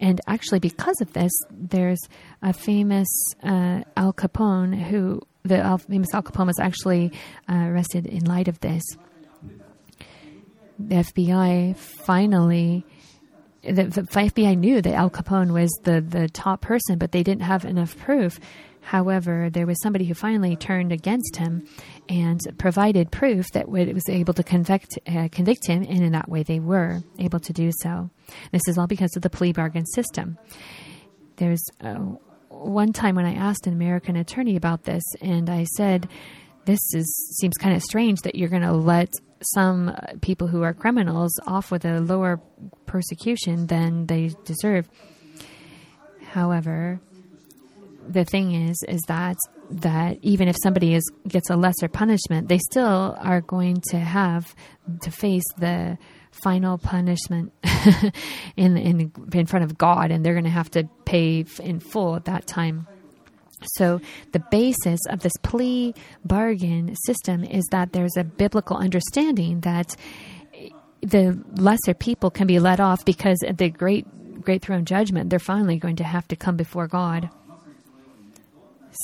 And 0.00 0.20
actually, 0.26 0.58
because 0.58 1.00
of 1.00 1.12
this, 1.12 1.32
there's 1.50 2.00
a 2.42 2.52
famous 2.52 3.08
uh, 3.42 3.82
Al 3.96 4.12
Capone 4.12 4.80
who, 4.80 5.20
the 5.42 5.58
Al, 5.58 5.78
famous 5.78 6.12
Al 6.14 6.22
Capone 6.22 6.46
was 6.46 6.58
actually 6.58 7.12
uh, 7.48 7.54
arrested 7.54 8.06
in 8.06 8.24
light 8.24 8.48
of 8.48 8.60
this. 8.60 8.82
The 10.78 10.96
FBI 10.96 11.76
finally 11.76 12.84
the, 13.64 13.84
the, 13.84 14.02
FBI 14.02 14.58
knew 14.58 14.82
that 14.82 14.94
Al 14.94 15.10
Capone 15.10 15.52
was 15.52 15.70
the, 15.84 16.00
the 16.00 16.28
top 16.28 16.60
person, 16.60 16.98
but 16.98 17.12
they 17.12 17.22
didn't 17.22 17.42
have 17.42 17.64
enough 17.64 17.96
proof. 17.96 18.38
However, 18.84 19.48
there 19.50 19.66
was 19.66 19.80
somebody 19.80 20.04
who 20.04 20.14
finally 20.14 20.56
turned 20.56 20.92
against 20.92 21.36
him 21.36 21.66
and 22.08 22.38
provided 22.58 23.10
proof 23.10 23.46
that 23.52 23.68
was 23.68 24.08
able 24.08 24.34
to 24.34 24.42
convict, 24.42 24.98
uh, 25.06 25.28
convict 25.32 25.66
him, 25.66 25.82
and 25.88 26.02
in 26.02 26.12
that 26.12 26.28
way 26.28 26.42
they 26.42 26.60
were 26.60 27.02
able 27.18 27.40
to 27.40 27.52
do 27.52 27.70
so. 27.80 28.10
This 28.52 28.60
is 28.68 28.76
all 28.76 28.86
because 28.86 29.16
of 29.16 29.22
the 29.22 29.30
plea 29.30 29.52
bargain 29.52 29.86
system. 29.86 30.36
There's 31.36 31.62
uh, 31.80 31.94
one 32.50 32.92
time 32.92 33.14
when 33.14 33.24
I 33.24 33.34
asked 33.34 33.66
an 33.66 33.72
American 33.72 34.16
attorney 34.16 34.54
about 34.54 34.84
this, 34.84 35.02
and 35.22 35.48
I 35.48 35.64
said, 35.76 36.06
"This 36.66 36.80
is 36.94 37.36
seems 37.40 37.54
kind 37.56 37.74
of 37.74 37.82
strange 37.82 38.20
that 38.20 38.34
you're 38.34 38.50
going 38.50 38.62
to 38.62 38.72
let 38.72 39.12
some 39.54 39.96
people 40.20 40.46
who 40.46 40.62
are 40.62 40.74
criminals 40.74 41.32
off 41.46 41.70
with 41.70 41.86
a 41.86 42.00
lower 42.00 42.40
persecution 42.84 43.66
than 43.66 44.06
they 44.06 44.32
deserve." 44.44 44.88
However, 46.32 47.00
the 48.08 48.24
thing 48.24 48.54
is, 48.68 48.76
is 48.88 49.00
that 49.08 49.36
that 49.70 50.18
even 50.22 50.48
if 50.48 50.56
somebody 50.62 50.94
is 50.94 51.10
gets 51.26 51.50
a 51.50 51.56
lesser 51.56 51.88
punishment, 51.88 52.48
they 52.48 52.58
still 52.58 53.16
are 53.18 53.40
going 53.40 53.82
to 53.90 53.98
have 53.98 54.54
to 55.02 55.10
face 55.10 55.44
the 55.58 55.98
final 56.30 56.78
punishment 56.78 57.52
in 58.56 58.76
in 58.76 59.12
in 59.32 59.46
front 59.46 59.64
of 59.64 59.78
God, 59.78 60.10
and 60.10 60.24
they're 60.24 60.34
going 60.34 60.44
to 60.44 60.50
have 60.50 60.70
to 60.72 60.84
pay 61.04 61.44
in 61.60 61.80
full 61.80 62.16
at 62.16 62.24
that 62.26 62.46
time. 62.46 62.86
So, 63.76 64.00
the 64.32 64.40
basis 64.50 65.00
of 65.08 65.20
this 65.20 65.32
plea 65.42 65.94
bargain 66.24 66.94
system 67.06 67.44
is 67.44 67.64
that 67.70 67.92
there's 67.92 68.16
a 68.16 68.24
biblical 68.24 68.76
understanding 68.76 69.60
that 69.60 69.96
eh, 70.54 70.68
the 71.00 71.42
lesser 71.54 71.94
people 71.94 72.30
can 72.30 72.46
be 72.46 72.58
let 72.58 72.80
off 72.80 73.04
because 73.04 73.42
at 73.46 73.58
the 73.58 73.70
great 73.70 74.06
great 74.42 74.62
throne 74.62 74.84
judgment, 74.84 75.30
they're 75.30 75.38
finally 75.38 75.78
going 75.78 75.96
to 75.96 76.04
have 76.04 76.28
to 76.28 76.36
come 76.36 76.56
before 76.56 76.86
God. 76.86 77.30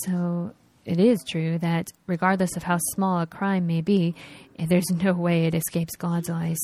So 0.04 0.52
it 0.84 0.98
is 0.98 1.24
true 1.28 1.58
that 1.58 1.88
regardless 2.06 2.56
of 2.56 2.62
how 2.62 2.78
small 2.92 3.20
a 3.20 3.26
crime 3.26 3.66
may 3.66 3.80
be, 3.80 4.14
there's 4.58 4.90
no 4.90 5.12
way 5.12 5.46
it 5.46 5.54
escapes 5.54 5.96
God's 5.96 6.30
eyes. 6.30 6.58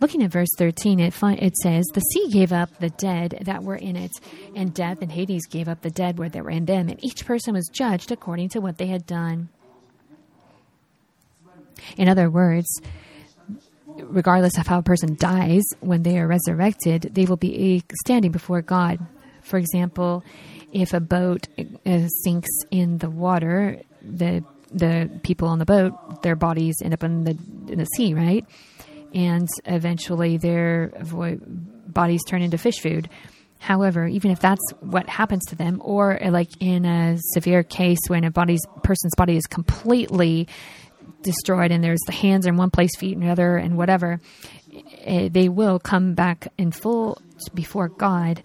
Looking 0.00 0.22
at 0.22 0.32
verse 0.32 0.48
13, 0.58 1.00
it, 1.00 1.14
fi- 1.14 1.34
it 1.34 1.56
says, 1.56 1.86
The 1.86 2.00
sea 2.00 2.28
gave 2.30 2.52
up 2.52 2.78
the 2.78 2.90
dead 2.90 3.38
that 3.42 3.62
were 3.62 3.76
in 3.76 3.96
it, 3.96 4.10
and 4.54 4.74
death 4.74 4.98
and 5.00 5.10
Hades 5.10 5.46
gave 5.46 5.68
up 5.68 5.80
the 5.80 5.90
dead 5.90 6.18
where 6.18 6.28
they 6.28 6.40
were 6.40 6.50
in 6.50 6.66
them, 6.66 6.88
and 6.88 7.02
each 7.02 7.24
person 7.24 7.54
was 7.54 7.70
judged 7.72 8.12
according 8.12 8.50
to 8.50 8.60
what 8.60 8.76
they 8.76 8.88
had 8.88 9.06
done. 9.06 9.48
In 11.96 12.08
other 12.08 12.28
words, 12.28 12.68
regardless 13.86 14.58
of 14.58 14.66
how 14.66 14.78
a 14.78 14.82
person 14.82 15.16
dies, 15.18 15.62
when 15.80 16.02
they 16.02 16.18
are 16.18 16.26
resurrected, 16.26 17.10
they 17.12 17.24
will 17.24 17.36
be 17.36 17.76
eh, 17.76 17.94
standing 18.04 18.32
before 18.32 18.62
God. 18.62 18.98
For 19.42 19.58
example, 19.58 20.22
if 20.72 20.92
a 20.94 21.00
boat 21.00 21.48
uh, 21.58 22.06
sinks 22.24 22.48
in 22.70 22.98
the 22.98 23.10
water, 23.10 23.80
the 24.02 24.44
the 24.72 25.10
people 25.24 25.48
on 25.48 25.58
the 25.58 25.64
boat, 25.64 26.22
their 26.22 26.36
bodies 26.36 26.76
end 26.82 26.94
up 26.94 27.02
in 27.02 27.24
the 27.24 27.36
in 27.72 27.78
the 27.78 27.86
sea, 27.96 28.14
right? 28.14 28.44
And 29.12 29.48
eventually, 29.64 30.36
their 30.36 30.92
bodies 31.86 32.22
turn 32.24 32.42
into 32.42 32.58
fish 32.58 32.78
food. 32.78 33.08
However, 33.58 34.06
even 34.06 34.30
if 34.30 34.40
that's 34.40 34.62
what 34.80 35.08
happens 35.08 35.44
to 35.48 35.56
them, 35.56 35.82
or 35.84 36.18
like 36.30 36.48
in 36.60 36.86
a 36.86 37.18
severe 37.34 37.62
case 37.62 37.98
when 38.06 38.24
a 38.24 38.30
body's 38.30 38.64
person's 38.82 39.14
body 39.16 39.36
is 39.36 39.46
completely 39.46 40.48
destroyed 41.22 41.70
and 41.70 41.84
there's 41.84 42.00
the 42.06 42.12
hands 42.12 42.46
in 42.46 42.56
one 42.56 42.70
place, 42.70 42.96
feet 42.96 43.16
in 43.16 43.22
another, 43.22 43.58
and 43.58 43.76
whatever, 43.76 44.20
eh, 45.02 45.28
they 45.30 45.48
will 45.48 45.78
come 45.78 46.14
back 46.14 46.48
in 46.56 46.70
full 46.72 47.20
before 47.52 47.88
God 47.88 48.42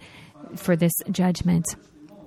for 0.56 0.76
this 0.76 0.92
judgment 1.10 1.64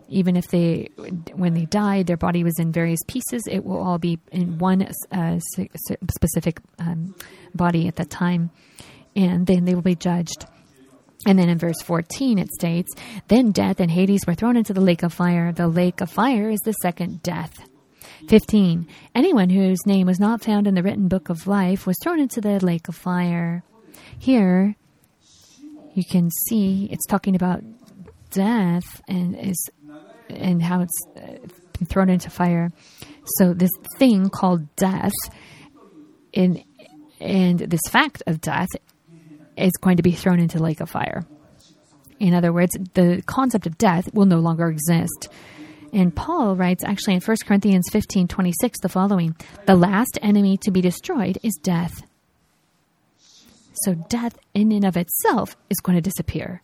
even 0.09 0.35
if 0.35 0.47
they, 0.47 0.89
when 1.33 1.53
they 1.53 1.65
died, 1.65 2.07
their 2.07 2.17
body 2.17 2.43
was 2.43 2.59
in 2.59 2.71
various 2.71 2.99
pieces, 3.07 3.43
it 3.49 3.63
will 3.63 3.81
all 3.81 3.97
be 3.97 4.19
in 4.31 4.57
one 4.57 4.87
uh, 5.11 5.39
specific 5.39 6.59
um, 6.79 7.15
body 7.53 7.87
at 7.87 7.95
that 7.97 8.09
time, 8.09 8.49
and 9.15 9.47
then 9.47 9.65
they 9.65 9.75
will 9.75 9.81
be 9.81 9.95
judged. 9.95 10.45
And 11.25 11.37
then 11.37 11.49
in 11.49 11.57
verse 11.57 11.81
14 11.81 12.39
it 12.39 12.49
states, 12.51 12.93
Then 13.27 13.51
death 13.51 13.79
and 13.79 13.91
Hades 13.91 14.25
were 14.25 14.35
thrown 14.35 14.57
into 14.57 14.73
the 14.73 14.81
lake 14.81 15.03
of 15.03 15.13
fire. 15.13 15.51
The 15.51 15.67
lake 15.67 16.01
of 16.01 16.09
fire 16.09 16.49
is 16.49 16.61
the 16.61 16.71
second 16.73 17.21
death. 17.23 17.67
15. 18.27 18.87
Anyone 19.15 19.49
whose 19.49 19.85
name 19.85 20.07
was 20.07 20.19
not 20.19 20.43
found 20.43 20.67
in 20.67 20.75
the 20.75 20.83
written 20.83 21.07
book 21.07 21.29
of 21.29 21.47
life 21.47 21.85
was 21.85 21.97
thrown 22.01 22.19
into 22.19 22.41
the 22.41 22.63
lake 22.63 22.87
of 22.87 22.95
fire. 22.95 23.63
Here, 24.17 24.75
you 25.93 26.03
can 26.09 26.29
see 26.47 26.87
it's 26.91 27.05
talking 27.05 27.35
about 27.35 27.63
death 28.31 29.01
and 29.07 29.35
is 29.35 29.69
and 30.29 30.61
how 30.61 30.81
it's 30.81 31.07
uh, 31.17 31.47
been 31.77 31.87
thrown 31.87 32.09
into 32.09 32.29
fire. 32.29 32.69
So 33.37 33.53
this 33.53 33.71
thing 33.97 34.29
called 34.29 34.75
death, 34.75 35.13
in 36.33 36.63
and 37.19 37.59
this 37.59 37.81
fact 37.89 38.23
of 38.27 38.41
death, 38.41 38.69
is 39.57 39.73
going 39.81 39.97
to 39.97 40.03
be 40.03 40.11
thrown 40.11 40.39
into 40.39 40.59
lake 40.59 40.79
of 40.79 40.89
fire. 40.89 41.25
In 42.19 42.33
other 42.33 42.51
words, 42.51 42.77
the 42.93 43.23
concept 43.25 43.65
of 43.65 43.77
death 43.77 44.13
will 44.13 44.25
no 44.25 44.39
longer 44.39 44.67
exist. 44.67 45.29
And 45.91 46.15
Paul 46.15 46.55
writes 46.55 46.83
actually 46.83 47.15
in 47.15 47.21
1 47.21 47.37
Corinthians 47.45 47.87
15 47.91 48.27
26 48.27 48.79
the 48.81 48.89
following 48.89 49.35
The 49.65 49.75
last 49.75 50.19
enemy 50.21 50.57
to 50.57 50.71
be 50.71 50.81
destroyed 50.81 51.37
is 51.43 51.57
death. 51.61 52.03
So 53.85 53.95
death 53.95 54.37
in 54.53 54.71
and 54.71 54.85
of 54.85 54.97
itself 54.97 55.55
is 55.69 55.79
going 55.79 55.95
to 55.95 56.01
disappear. 56.01 56.61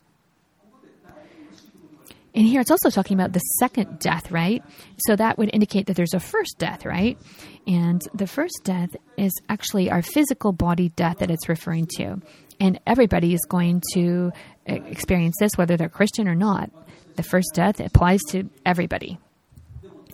And 2.35 2.45
here 2.45 2.59
it's 2.59 2.71
also 2.71 2.89
talking 2.89 3.17
about 3.17 3.31
the 3.31 3.39
second 3.39 3.99
death, 3.99 4.29
right? 4.29 4.61
So 5.07 5.15
that 5.15 5.37
would 5.37 5.49
indicate 5.53 5.87
that 5.87 5.95
there's 5.95 6.13
a 6.13 6.19
first 6.19 6.55
death, 6.57 6.85
right? 6.85 7.17
And 7.65 8.01
the 8.13 8.27
first 8.27 8.61
death 8.65 8.89
is 9.17 9.31
actually 9.47 9.89
our 9.89 10.01
physical 10.01 10.51
body 10.51 10.89
death 10.89 11.19
that 11.19 11.31
it's 11.31 11.47
referring 11.47 11.87
to. 11.97 12.21
And 12.59 12.79
everybody 12.85 13.33
is 13.33 13.45
going 13.47 13.81
to 13.93 14.31
uh, 14.69 14.73
experience 14.73 15.35
this, 15.39 15.51
whether 15.55 15.77
they're 15.77 15.89
Christian 15.89 16.27
or 16.27 16.35
not. 16.35 16.69
The 17.15 17.23
first 17.23 17.51
death 17.53 17.79
applies 17.79 18.21
to 18.31 18.49
everybody. 18.65 19.17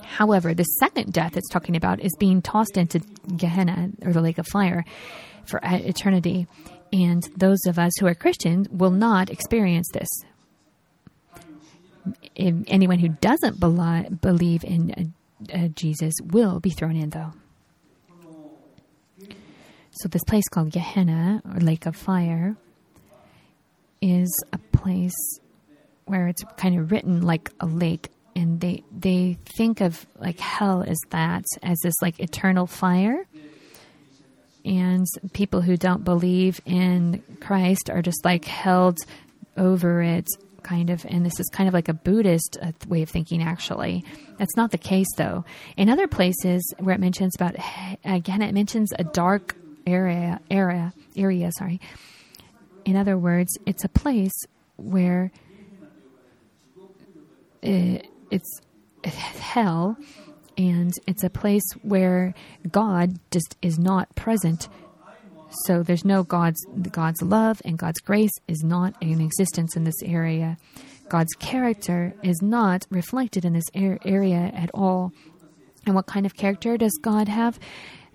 However, 0.04 0.54
the 0.54 0.64
second 0.64 1.14
death 1.14 1.38
it's 1.38 1.50
talking 1.50 1.76
about 1.76 2.02
is 2.02 2.12
being 2.20 2.42
tossed 2.42 2.78
into 2.78 3.00
Gehenna 3.36 3.90
or 4.04 4.14
the 4.14 4.22
lake 4.22 4.38
of 4.38 4.48
fire 4.48 4.86
for 5.46 5.60
eternity. 5.64 6.48
And 6.94 7.24
those 7.36 7.60
of 7.66 7.80
us 7.80 7.94
who 8.00 8.06
are 8.06 8.14
Christians 8.14 8.70
will 8.70 8.92
not 8.92 9.30
experience 9.30 9.88
this. 9.94 10.10
Anyone 12.36 13.00
who 13.00 13.10
doesn't 13.10 13.60
believe 13.60 14.64
in 14.64 15.14
uh, 15.52 15.54
uh, 15.54 15.68
Jesus 15.70 16.14
will 16.24 16.60
be 16.60 16.70
thrown 16.70 16.96
in, 16.96 17.10
though. 17.10 17.34
So, 19.92 20.08
this 20.08 20.24
place 20.24 20.48
called 20.50 20.72
Gehenna, 20.72 21.42
or 21.46 21.60
Lake 21.60 21.86
of 21.86 21.96
Fire, 21.96 22.56
is 24.02 24.32
a 24.54 24.58
place 24.58 25.40
where 26.06 26.28
it's 26.28 26.44
kind 26.58 26.80
of 26.80 26.92
written 26.92 27.22
like 27.22 27.52
a 27.60 27.66
lake 27.66 28.10
and 28.36 28.60
they 28.60 28.84
they 28.92 29.38
think 29.58 29.82
of 29.82 30.06
like 30.20 30.40
hell 30.40 30.84
as 30.86 30.98
that 31.10 31.44
as 31.62 31.78
this 31.84 31.94
like 32.02 32.20
eternal 32.20 32.66
fire 32.66 33.26
and 34.64 35.06
people 35.34 35.62
who 35.62 35.76
don't 35.76 36.04
believe 36.04 36.62
in 36.66 37.24
Christ 37.40 37.90
are 37.90 38.02
just 38.02 38.24
like 38.24 38.46
held 38.46 39.00
over 39.58 40.02
it 40.02 40.28
kind 40.64 40.90
of 40.90 41.06
and 41.10 41.26
this 41.26 41.40
is 41.40 41.48
kind 41.52 41.68
of 41.68 41.74
like 41.74 41.90
a 41.90 41.94
buddhist 41.94 42.58
uh, 42.62 42.72
way 42.88 43.02
of 43.02 43.10
thinking 43.10 43.42
actually 43.42 44.04
that's 44.38 44.56
not 44.56 44.72
the 44.72 44.78
case 44.78 45.08
though 45.18 45.44
in 45.78 45.90
other 45.90 46.08
places 46.08 46.62
where 46.80 46.96
it 46.96 47.00
mentions 47.00 47.34
about 47.36 47.56
again 48.06 48.42
it 48.42 48.54
mentions 48.54 48.92
a 48.98 49.04
dark 49.04 49.56
area 49.88 50.40
area 50.50 50.94
area 51.16 51.52
sorry 51.58 51.80
in 52.86 52.96
other 52.96 53.18
words 53.18 53.58
it's 53.66 53.84
a 53.84 53.90
place 53.90 54.34
where 54.78 55.32
it, 57.62 58.08
it's 58.30 58.62
hell 59.04 59.98
and 60.58 60.94
it's 61.08 61.24
a 61.24 61.30
place 61.30 61.64
where 61.82 62.34
God 62.70 63.20
just 63.32 63.56
is 63.62 63.80
not 63.80 64.14
present. 64.16 64.68
So 65.66 65.84
there's 65.84 66.06
no 66.06 66.24
God's 66.24 66.66
God's 66.92 67.22
love 67.22 67.62
and 67.66 67.78
God's 67.78 68.00
grace 68.00 68.32
is 68.48 68.64
not 68.64 68.96
in 69.02 69.22
existence 69.22 69.76
in 69.76 69.84
this 69.84 70.02
area. 70.04 70.58
God's 71.10 71.34
character 71.40 72.14
is 72.24 72.42
not 72.42 72.88
reflected 72.90 73.44
in 73.44 73.54
this 73.54 73.70
area 73.76 74.52
at 74.56 74.72
all. 74.74 75.12
And 75.86 75.96
what 75.96 76.06
kind 76.06 76.26
of 76.26 76.36
character 76.36 76.78
does 76.78 76.98
God 77.02 77.28
have? 77.28 77.60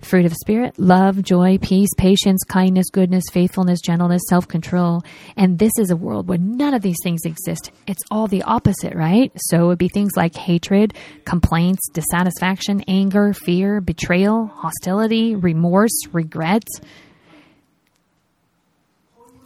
fruit 0.03 0.27
of 0.27 0.35
spirit, 0.35 0.79
love, 0.79 1.23
joy, 1.23 1.59
peace, 1.59 1.89
patience, 1.97 2.43
kindness, 2.45 2.91
goodness, 2.91 3.25
faithfulness, 3.33 3.81
gentleness, 3.81 4.23
self 4.29 4.47
control. 4.47 5.03
And 5.37 5.59
this 5.59 5.73
is 5.79 5.91
a 5.91 5.97
world 5.97 6.29
where 6.29 6.39
none 6.39 6.75
of 6.75 6.83
these 6.83 6.99
things 7.03 7.25
exist. 7.25 7.71
It's 7.87 8.03
all 8.11 8.27
the 8.27 8.43
opposite, 8.43 8.95
right? 8.95 9.33
So 9.37 9.65
it 9.65 9.67
would 9.67 9.79
be 9.79 9.89
things 9.89 10.13
like 10.17 10.35
hatred, 10.35 10.95
complaints, 11.25 11.89
dissatisfaction, 11.93 12.85
anger, 12.89 13.33
fear, 13.33 13.81
betrayal, 13.81 14.47
hostility, 14.47 15.35
remorse, 15.35 16.07
regret. 16.13 16.65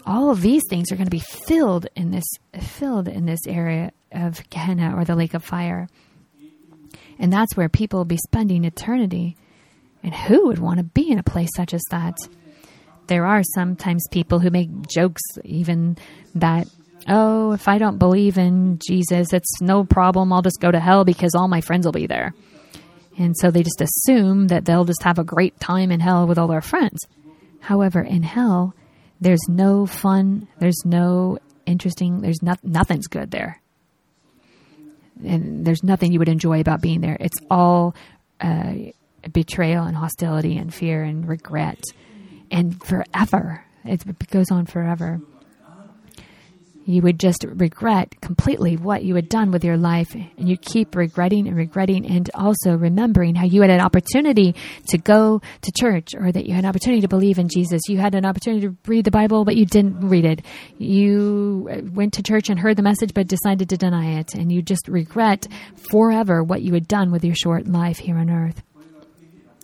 All 0.06 0.30
of 0.30 0.40
these 0.40 0.62
things 0.68 0.90
are 0.90 0.96
going 0.96 1.06
to 1.06 1.10
be 1.10 1.20
filled 1.20 1.86
in 1.94 2.10
this 2.10 2.24
filled 2.58 3.08
in 3.08 3.26
this 3.26 3.40
area 3.46 3.92
of 4.12 4.48
Gehenna 4.50 4.96
or 4.96 5.04
the 5.04 5.14
lake 5.14 5.34
of 5.34 5.44
fire. 5.44 5.88
And 7.18 7.32
that's 7.32 7.56
where 7.56 7.68
people 7.68 8.00
will 8.00 8.04
be 8.06 8.16
spending 8.16 8.64
eternity. 8.64 9.36
And 10.02 10.14
who 10.14 10.46
would 10.46 10.58
want 10.58 10.78
to 10.78 10.84
be 10.84 11.10
in 11.10 11.18
a 11.18 11.22
place 11.22 11.50
such 11.54 11.74
as 11.74 11.82
that? 11.90 12.16
There 13.08 13.26
are 13.26 13.42
sometimes 13.42 14.06
people 14.10 14.38
who 14.38 14.50
make 14.50 14.88
jokes, 14.88 15.20
even 15.44 15.98
that, 16.34 16.66
oh, 17.06 17.52
if 17.52 17.68
I 17.68 17.76
don't 17.76 17.98
believe 17.98 18.38
in 18.38 18.78
Jesus, 18.78 19.32
it's 19.32 19.60
no 19.60 19.84
problem. 19.84 20.32
I'll 20.32 20.42
just 20.42 20.60
go 20.60 20.70
to 20.70 20.80
hell 20.80 21.04
because 21.04 21.34
all 21.34 21.48
my 21.48 21.60
friends 21.60 21.84
will 21.84 21.92
be 21.92 22.06
there. 22.06 22.32
And 23.18 23.36
so 23.36 23.50
they 23.50 23.62
just 23.62 23.82
assume 23.82 24.46
that 24.46 24.64
they'll 24.64 24.86
just 24.86 25.02
have 25.02 25.18
a 25.18 25.24
great 25.24 25.60
time 25.60 25.92
in 25.92 26.00
hell 26.00 26.26
with 26.26 26.38
all 26.38 26.48
their 26.48 26.62
friends. 26.62 27.00
However, 27.60 28.00
in 28.00 28.22
hell, 28.22 28.74
there's 29.20 29.48
no 29.48 29.87
fun, 29.87 30.48
there's 30.59 30.83
no 30.85 31.38
interesting, 31.66 32.20
there's 32.20 32.42
not, 32.42 32.62
nothing's 32.64 33.06
good 33.06 33.30
there. 33.30 33.61
And 35.24 35.64
there's 35.64 35.83
nothing 35.83 36.12
you 36.12 36.18
would 36.18 36.28
enjoy 36.28 36.61
about 36.61 36.80
being 36.80 37.00
there. 37.02 37.16
It's 37.20 37.38
all 37.50 37.94
uh, 38.40 38.72
betrayal 39.33 39.85
and 39.85 39.96
hostility 39.96 40.56
and 40.56 40.72
fear 40.72 41.02
and 41.02 41.28
regret 41.28 41.83
and 42.50 42.83
forever. 42.83 43.64
It 43.85 44.02
goes 44.30 44.50
on 44.50 44.66
forever. 44.66 45.20
You 46.90 47.03
would 47.03 47.20
just 47.20 47.44
regret 47.48 48.20
completely 48.20 48.76
what 48.76 49.05
you 49.05 49.14
had 49.14 49.29
done 49.29 49.53
with 49.53 49.64
your 49.64 49.76
life, 49.76 50.12
and 50.14 50.48
you 50.48 50.57
keep 50.57 50.96
regretting 50.96 51.46
and 51.46 51.57
regretting, 51.57 52.05
and 52.05 52.29
also 52.35 52.76
remembering 52.76 53.37
how 53.37 53.44
you 53.44 53.61
had 53.61 53.70
an 53.70 53.81
opportunity 53.81 54.57
to 54.88 54.98
go 54.98 55.40
to 55.62 55.72
church, 55.79 56.16
or 56.16 56.33
that 56.33 56.46
you 56.46 56.55
had 56.55 56.64
an 56.64 56.68
opportunity 56.68 57.00
to 57.03 57.09
believe 57.09 57.38
in 57.38 57.48
Jesus. 57.48 57.81
You 57.88 57.98
had 57.98 58.16
an 58.16 58.26
opportunity 58.26 58.66
to 58.66 58.76
read 58.87 59.05
the 59.05 59.12
Bible, 59.12 59.44
but 59.44 59.55
you 59.55 59.66
didn't 59.66 60.00
read 60.00 60.24
it. 60.24 60.42
You 60.79 61.90
went 61.94 62.14
to 62.14 62.24
church 62.24 62.50
and 62.50 62.59
heard 62.59 62.76
the 62.76 62.83
message, 62.83 63.14
but 63.14 63.29
decided 63.29 63.68
to 63.68 63.76
deny 63.76 64.18
it, 64.18 64.35
and 64.35 64.50
you 64.50 64.61
just 64.61 64.88
regret 64.88 65.46
forever 65.76 66.42
what 66.42 66.62
you 66.62 66.74
had 66.74 66.88
done 66.88 67.12
with 67.12 67.24
your 67.24 67.37
short 67.37 67.68
life 67.68 67.98
here 67.98 68.18
on 68.18 68.29
earth. 68.31 68.62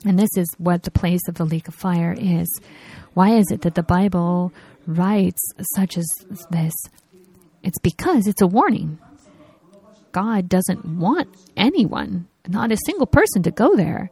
And 0.05 0.17
this 0.17 0.31
is 0.37 0.47
what 0.59 0.85
the 0.85 0.93
place 0.93 1.27
of 1.27 1.35
the 1.35 1.45
lake 1.45 1.67
of 1.67 1.75
fire 1.75 2.15
is. 2.17 2.49
Why 3.15 3.31
is 3.37 3.51
it 3.51 3.63
that 3.63 3.75
the 3.75 3.83
Bible 3.83 4.53
writes 4.87 5.43
such 5.75 5.99
as 5.99 6.07
this? 6.51 6.73
It's 7.67 7.79
because 7.81 8.27
it's 8.29 8.41
a 8.41 8.47
warning. 8.47 8.99
God 10.13 10.49
doesn't 10.49 10.85
want 10.85 11.29
anyone, 11.57 12.29
not 12.49 12.71
a 12.71 12.79
single 12.87 13.07
person, 13.07 13.43
to 13.43 13.51
go 13.51 13.77
there. 13.77 14.09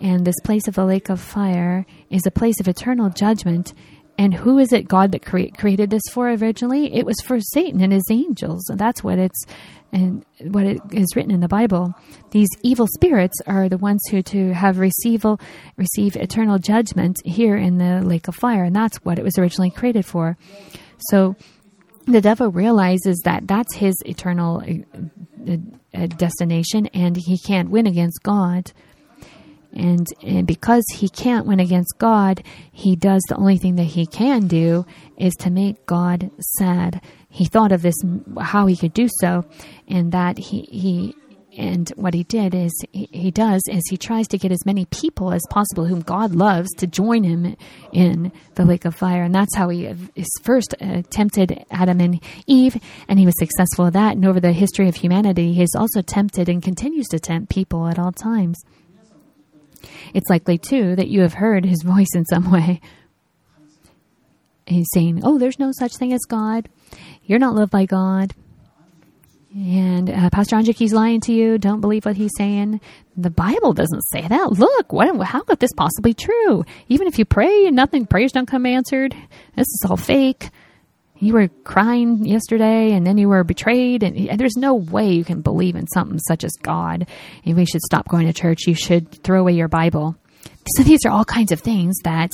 And 0.00 0.24
this 0.24 0.40
place 0.44 0.66
of 0.66 0.74
the 0.74 0.84
lake 0.84 1.10
of 1.10 1.20
fire 1.20 1.84
is 2.10 2.26
a 2.26 2.30
place 2.30 2.58
of 2.58 2.66
eternal 2.66 3.10
judgment. 3.10 3.74
And 4.16 4.32
who 4.32 4.58
is 4.58 4.72
it 4.72 4.88
God 4.88 5.12
that 5.12 5.24
cre- 5.24 5.54
created 5.56 5.90
this 5.90 6.02
for 6.10 6.30
originally? 6.30 6.92
It 6.94 7.04
was 7.04 7.20
for 7.20 7.38
Satan 7.38 7.82
and 7.82 7.92
his 7.92 8.10
angels. 8.10 8.68
And 8.70 8.78
that's 8.78 9.04
what 9.04 9.18
it's 9.18 9.44
and 9.92 10.24
what 10.40 10.64
it 10.64 10.80
is 10.92 11.14
written 11.16 11.30
in 11.30 11.40
the 11.40 11.48
Bible, 11.48 11.94
these 12.30 12.48
evil 12.62 12.86
spirits 12.86 13.40
are 13.46 13.68
the 13.68 13.78
ones 13.78 14.02
who 14.10 14.22
to 14.22 14.52
have 14.52 14.78
receive 14.78 15.24
receive 15.76 16.16
eternal 16.16 16.58
judgment 16.58 17.16
here 17.24 17.56
in 17.56 17.78
the 17.78 18.02
lake 18.02 18.28
of 18.28 18.34
fire, 18.34 18.64
and 18.64 18.76
that's 18.76 18.98
what 18.98 19.18
it 19.18 19.24
was 19.24 19.38
originally 19.38 19.70
created 19.70 20.04
for. 20.04 20.36
So 21.10 21.36
the 22.12 22.20
devil 22.20 22.50
realizes 22.50 23.20
that 23.24 23.46
that's 23.46 23.74
his 23.76 23.94
eternal 24.04 24.62
uh, 25.48 25.56
uh, 25.94 26.06
destination, 26.06 26.86
and 26.88 27.16
he 27.16 27.38
can't 27.38 27.70
win 27.70 27.86
against 27.86 28.22
God. 28.22 28.72
And, 29.72 30.06
and 30.22 30.46
because 30.46 30.84
he 30.94 31.08
can't 31.08 31.46
win 31.46 31.60
against 31.60 31.98
God, 31.98 32.42
he 32.72 32.96
does 32.96 33.22
the 33.28 33.36
only 33.36 33.58
thing 33.58 33.76
that 33.76 33.84
he 33.84 34.06
can 34.06 34.46
do 34.46 34.86
is 35.16 35.34
to 35.40 35.50
make 35.50 35.84
God 35.86 36.30
sad 36.58 37.02
he 37.28 37.44
thought 37.44 37.72
of 37.72 37.82
this 37.82 37.94
how 38.40 38.66
he 38.66 38.76
could 38.76 38.94
do 38.94 39.08
so, 39.20 39.44
and 39.86 40.12
that 40.12 40.38
he 40.38 40.62
he 40.62 41.14
and 41.58 41.88
what 41.96 42.14
he 42.14 42.22
did 42.22 42.54
is 42.54 42.72
he, 42.92 43.08
he, 43.10 43.30
does 43.32 43.60
is 43.68 43.82
he 43.90 43.96
tries 43.96 44.28
to 44.28 44.38
get 44.38 44.52
as 44.52 44.64
many 44.64 44.84
people 44.86 45.32
as 45.32 45.42
possible 45.50 45.86
whom 45.86 46.02
God 46.02 46.32
loves 46.32 46.70
to 46.76 46.86
join 46.86 47.24
him 47.24 47.56
in 47.92 48.30
the 48.54 48.64
lake 48.64 48.84
of 48.84 48.94
fire, 48.94 49.24
and 49.24 49.34
that's 49.34 49.56
how 49.56 49.68
he 49.68 49.86
is 50.14 50.28
first 50.42 50.76
uh, 50.80 51.02
tempted 51.10 51.64
Adam 51.72 52.00
and 52.00 52.22
Eve, 52.46 52.80
and 53.08 53.18
he 53.18 53.26
was 53.26 53.34
successful 53.38 53.86
at 53.86 53.94
that. 53.94 54.14
And 54.14 54.24
over 54.24 54.38
the 54.38 54.52
history 54.52 54.88
of 54.88 54.94
humanity, 54.94 55.52
he 55.52 55.60
has 55.60 55.74
also 55.76 56.00
tempted 56.00 56.48
and 56.48 56.62
continues 56.62 57.08
to 57.08 57.18
tempt 57.18 57.50
people 57.50 57.88
at 57.88 57.98
all 57.98 58.12
times. 58.12 58.62
It's 60.14 60.30
likely 60.30 60.58
too 60.58 60.94
that 60.94 61.08
you 61.08 61.22
have 61.22 61.34
heard 61.34 61.64
his 61.64 61.82
voice 61.84 62.14
in 62.14 62.24
some 62.26 62.52
way. 62.52 62.80
He's 64.64 64.86
saying, 64.94 65.22
"Oh, 65.24 65.38
there's 65.38 65.58
no 65.58 65.72
such 65.76 65.96
thing 65.96 66.12
as 66.12 66.24
God." 66.28 66.68
You're 67.24 67.40
not 67.40 67.56
loved 67.56 67.72
by 67.72 67.84
God. 67.84 68.34
And 69.54 70.10
uh, 70.10 70.30
Pastor 70.30 70.56
Anjiki's 70.56 70.92
lying 70.92 71.20
to 71.22 71.32
you. 71.32 71.58
Don't 71.58 71.80
believe 71.80 72.04
what 72.04 72.16
he's 72.16 72.32
saying. 72.36 72.80
The 73.16 73.30
Bible 73.30 73.72
doesn't 73.72 74.02
say 74.02 74.26
that. 74.26 74.52
Look, 74.52 74.92
what? 74.92 75.22
How 75.22 75.42
could 75.42 75.58
this 75.58 75.72
possibly 75.76 76.10
be 76.10 76.14
true? 76.14 76.64
Even 76.88 77.06
if 77.06 77.18
you 77.18 77.24
pray 77.24 77.66
and 77.66 77.74
nothing, 77.74 78.06
prayers 78.06 78.32
don't 78.32 78.46
come 78.46 78.66
answered. 78.66 79.14
This 79.56 79.66
is 79.66 79.86
all 79.88 79.96
fake. 79.96 80.50
You 81.20 81.32
were 81.32 81.48
crying 81.64 82.24
yesterday, 82.24 82.92
and 82.92 83.04
then 83.04 83.18
you 83.18 83.28
were 83.28 83.42
betrayed, 83.42 84.04
and, 84.04 84.16
and 84.16 84.38
there's 84.38 84.56
no 84.56 84.74
way 84.74 85.12
you 85.12 85.24
can 85.24 85.40
believe 85.40 85.74
in 85.74 85.88
something 85.88 86.20
such 86.20 86.44
as 86.44 86.52
God. 86.62 87.08
And 87.44 87.56
we 87.56 87.64
should 87.64 87.80
stop 87.82 88.06
going 88.06 88.26
to 88.26 88.32
church. 88.32 88.66
You 88.66 88.74
should 88.74 89.10
throw 89.24 89.40
away 89.40 89.52
your 89.54 89.66
Bible. 89.66 90.14
So 90.76 90.82
these 90.82 91.04
are 91.06 91.10
all 91.10 91.24
kinds 91.24 91.50
of 91.50 91.60
things 91.60 91.96
that 92.04 92.30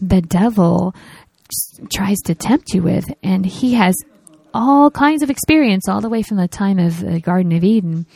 the 0.00 0.22
devil 0.22 0.94
tries 1.92 2.20
to 2.20 2.34
tempt 2.34 2.72
you 2.72 2.82
with, 2.82 3.12
and 3.22 3.44
he 3.44 3.74
has 3.74 3.94
all 4.54 4.90
kinds 4.90 5.22
of 5.22 5.30
experience 5.30 5.88
all 5.88 6.00
the 6.00 6.08
way 6.08 6.22
from 6.22 6.36
the 6.36 6.48
time 6.48 6.78
of 6.78 7.00
the 7.00 7.20
Garden 7.20 7.52
of 7.52 7.64
Eden. 7.64 8.06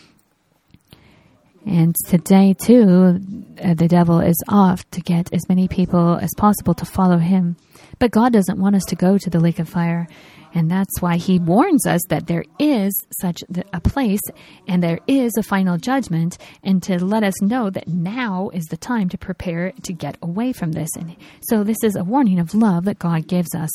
And 1.66 1.96
today, 2.06 2.54
too, 2.54 3.20
uh, 3.62 3.74
the 3.74 3.88
devil 3.88 4.20
is 4.20 4.40
off 4.48 4.88
to 4.90 5.00
get 5.00 5.32
as 5.32 5.48
many 5.48 5.66
people 5.66 6.16
as 6.16 6.30
possible 6.36 6.74
to 6.74 6.84
follow 6.84 7.18
him. 7.18 7.56
But 7.98 8.12
God 8.12 8.32
doesn't 8.32 8.60
want 8.60 8.76
us 8.76 8.84
to 8.84 8.96
go 8.96 9.18
to 9.18 9.30
the 9.30 9.40
lake 9.40 9.58
of 9.58 9.68
fire. 9.68 10.06
And 10.54 10.70
that's 10.70 11.02
why 11.02 11.16
he 11.16 11.38
warns 11.38 11.86
us 11.86 12.00
that 12.08 12.28
there 12.28 12.44
is 12.58 12.94
such 13.20 13.42
a 13.72 13.80
place 13.80 14.20
and 14.68 14.82
there 14.82 15.00
is 15.06 15.36
a 15.36 15.42
final 15.42 15.76
judgment, 15.76 16.38
and 16.62 16.82
to 16.84 17.04
let 17.04 17.24
us 17.24 17.42
know 17.42 17.68
that 17.68 17.88
now 17.88 18.50
is 18.54 18.64
the 18.66 18.76
time 18.76 19.08
to 19.10 19.18
prepare 19.18 19.72
to 19.82 19.92
get 19.92 20.16
away 20.22 20.52
from 20.52 20.72
this. 20.72 20.88
And 20.96 21.16
so, 21.48 21.62
this 21.62 21.82
is 21.82 21.96
a 21.96 22.04
warning 22.04 22.38
of 22.38 22.54
love 22.54 22.84
that 22.84 22.98
God 22.98 23.26
gives 23.26 23.54
us. 23.54 23.70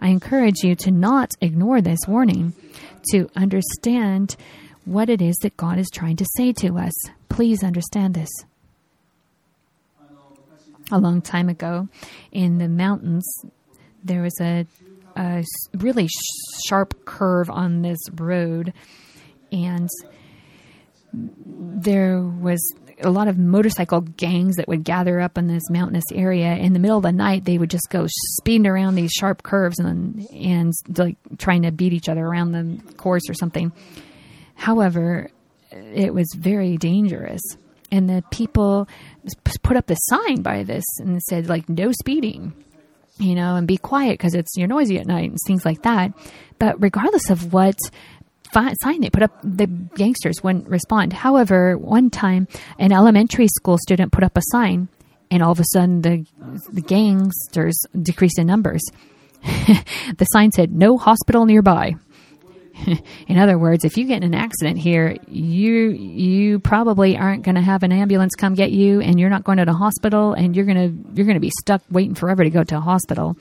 I 0.00 0.08
encourage 0.08 0.62
you 0.62 0.74
to 0.76 0.90
not 0.90 1.32
ignore 1.40 1.80
this 1.80 2.00
warning, 2.08 2.54
to 3.12 3.28
understand 3.36 4.36
what 4.84 5.08
it 5.08 5.20
is 5.20 5.36
that 5.42 5.56
God 5.56 5.78
is 5.78 5.88
trying 5.92 6.16
to 6.16 6.26
say 6.36 6.52
to 6.54 6.78
us. 6.78 6.92
Please 7.28 7.62
understand 7.62 8.14
this. 8.14 8.30
A 10.92 10.98
long 10.98 11.22
time 11.22 11.48
ago 11.48 11.88
in 12.32 12.58
the 12.58 12.68
mountains, 12.68 13.24
there 14.02 14.22
was 14.22 14.34
a, 14.40 14.66
a 15.16 15.44
really 15.76 16.08
sharp 16.66 17.04
curve 17.04 17.48
on 17.48 17.82
this 17.82 17.98
road, 18.14 18.72
and 19.52 19.88
there 21.12 22.20
was 22.20 22.60
a 23.02 23.10
lot 23.10 23.28
of 23.28 23.38
motorcycle 23.38 24.00
gangs 24.00 24.56
that 24.56 24.68
would 24.68 24.84
gather 24.84 25.20
up 25.20 25.38
in 25.38 25.46
this 25.46 25.68
mountainous 25.70 26.04
area. 26.12 26.54
In 26.54 26.72
the 26.72 26.78
middle 26.78 26.98
of 26.98 27.02
the 27.02 27.12
night, 27.12 27.44
they 27.44 27.58
would 27.58 27.70
just 27.70 27.88
go 27.90 28.06
speeding 28.08 28.66
around 28.66 28.94
these 28.94 29.10
sharp 29.10 29.42
curves 29.42 29.78
and 29.78 30.26
and 30.30 30.72
like 30.96 31.16
trying 31.38 31.62
to 31.62 31.72
beat 31.72 31.92
each 31.92 32.08
other 32.08 32.24
around 32.24 32.52
the 32.52 32.94
course 32.94 33.28
or 33.28 33.34
something. 33.34 33.72
However, 34.54 35.30
it 35.70 36.12
was 36.12 36.28
very 36.36 36.76
dangerous, 36.76 37.40
and 37.90 38.08
the 38.08 38.22
people 38.30 38.88
put 39.62 39.76
up 39.76 39.86
the 39.86 39.94
sign 39.94 40.42
by 40.42 40.62
this 40.62 40.84
and 40.98 41.20
said 41.22 41.48
like 41.48 41.68
no 41.68 41.92
speeding, 41.92 42.52
you 43.18 43.34
know, 43.34 43.56
and 43.56 43.66
be 43.66 43.76
quiet 43.76 44.12
because 44.12 44.34
it's 44.34 44.56
you're 44.56 44.68
noisy 44.68 44.98
at 44.98 45.06
night 45.06 45.30
and 45.30 45.38
things 45.46 45.64
like 45.64 45.82
that. 45.82 46.12
But 46.58 46.80
regardless 46.82 47.30
of 47.30 47.52
what 47.52 47.78
sign 48.52 49.00
they 49.00 49.10
put 49.10 49.22
up, 49.22 49.38
the 49.42 49.66
gangsters 49.66 50.42
wouldn't 50.42 50.68
respond. 50.68 51.12
However, 51.12 51.76
one 51.76 52.10
time 52.10 52.48
an 52.78 52.92
elementary 52.92 53.48
school 53.48 53.78
student 53.78 54.12
put 54.12 54.24
up 54.24 54.36
a 54.36 54.42
sign, 54.50 54.88
and 55.30 55.42
all 55.42 55.52
of 55.52 55.60
a 55.60 55.64
sudden 55.72 56.02
the 56.02 56.26
the 56.72 56.82
gangsters 56.82 57.78
decreased 58.00 58.38
in 58.38 58.46
numbers. 58.46 58.82
the 59.42 60.26
sign 60.32 60.52
said, 60.52 60.72
"No 60.72 60.98
hospital 60.98 61.46
nearby." 61.46 61.94
in 63.28 63.38
other 63.38 63.58
words, 63.58 63.84
if 63.84 63.96
you 63.96 64.06
get 64.06 64.18
in 64.18 64.22
an 64.22 64.34
accident 64.34 64.78
here, 64.78 65.16
you 65.28 65.90
you 65.90 66.58
probably 66.60 67.16
aren't 67.16 67.42
going 67.42 67.54
to 67.54 67.60
have 67.60 67.82
an 67.82 67.92
ambulance 67.92 68.34
come 68.34 68.54
get 68.54 68.70
you, 68.70 69.00
and 69.00 69.18
you're 69.18 69.30
not 69.30 69.44
going 69.44 69.58
to 69.58 69.64
the 69.64 69.72
hospital, 69.72 70.32
and 70.32 70.56
you're 70.56 70.66
gonna 70.66 70.92
you're 71.14 71.26
gonna 71.26 71.40
be 71.40 71.52
stuck 71.60 71.82
waiting 71.90 72.14
forever 72.14 72.44
to 72.44 72.50
go 72.50 72.64
to 72.64 72.76
a 72.76 72.80
hospital. 72.80 73.36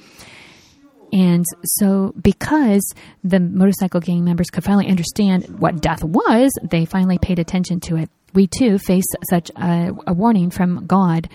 And 1.12 1.46
so, 1.64 2.14
because 2.22 2.82
the 3.24 3.40
motorcycle 3.40 4.00
gang 4.00 4.24
members 4.24 4.50
could 4.50 4.64
finally 4.64 4.88
understand 4.88 5.60
what 5.60 5.82
death 5.82 6.04
was, 6.04 6.52
they 6.64 6.86
finally 6.86 7.18
paid 7.18 7.40
attention 7.40 7.80
to 7.82 7.98
it. 7.98 8.10
We 8.34 8.48
too 8.48 8.78
face 8.78 9.06
such 9.30 9.50
a, 9.56 9.92
a 10.06 10.14
warning 10.14 10.52
from 10.52 10.86
God. 10.86 11.30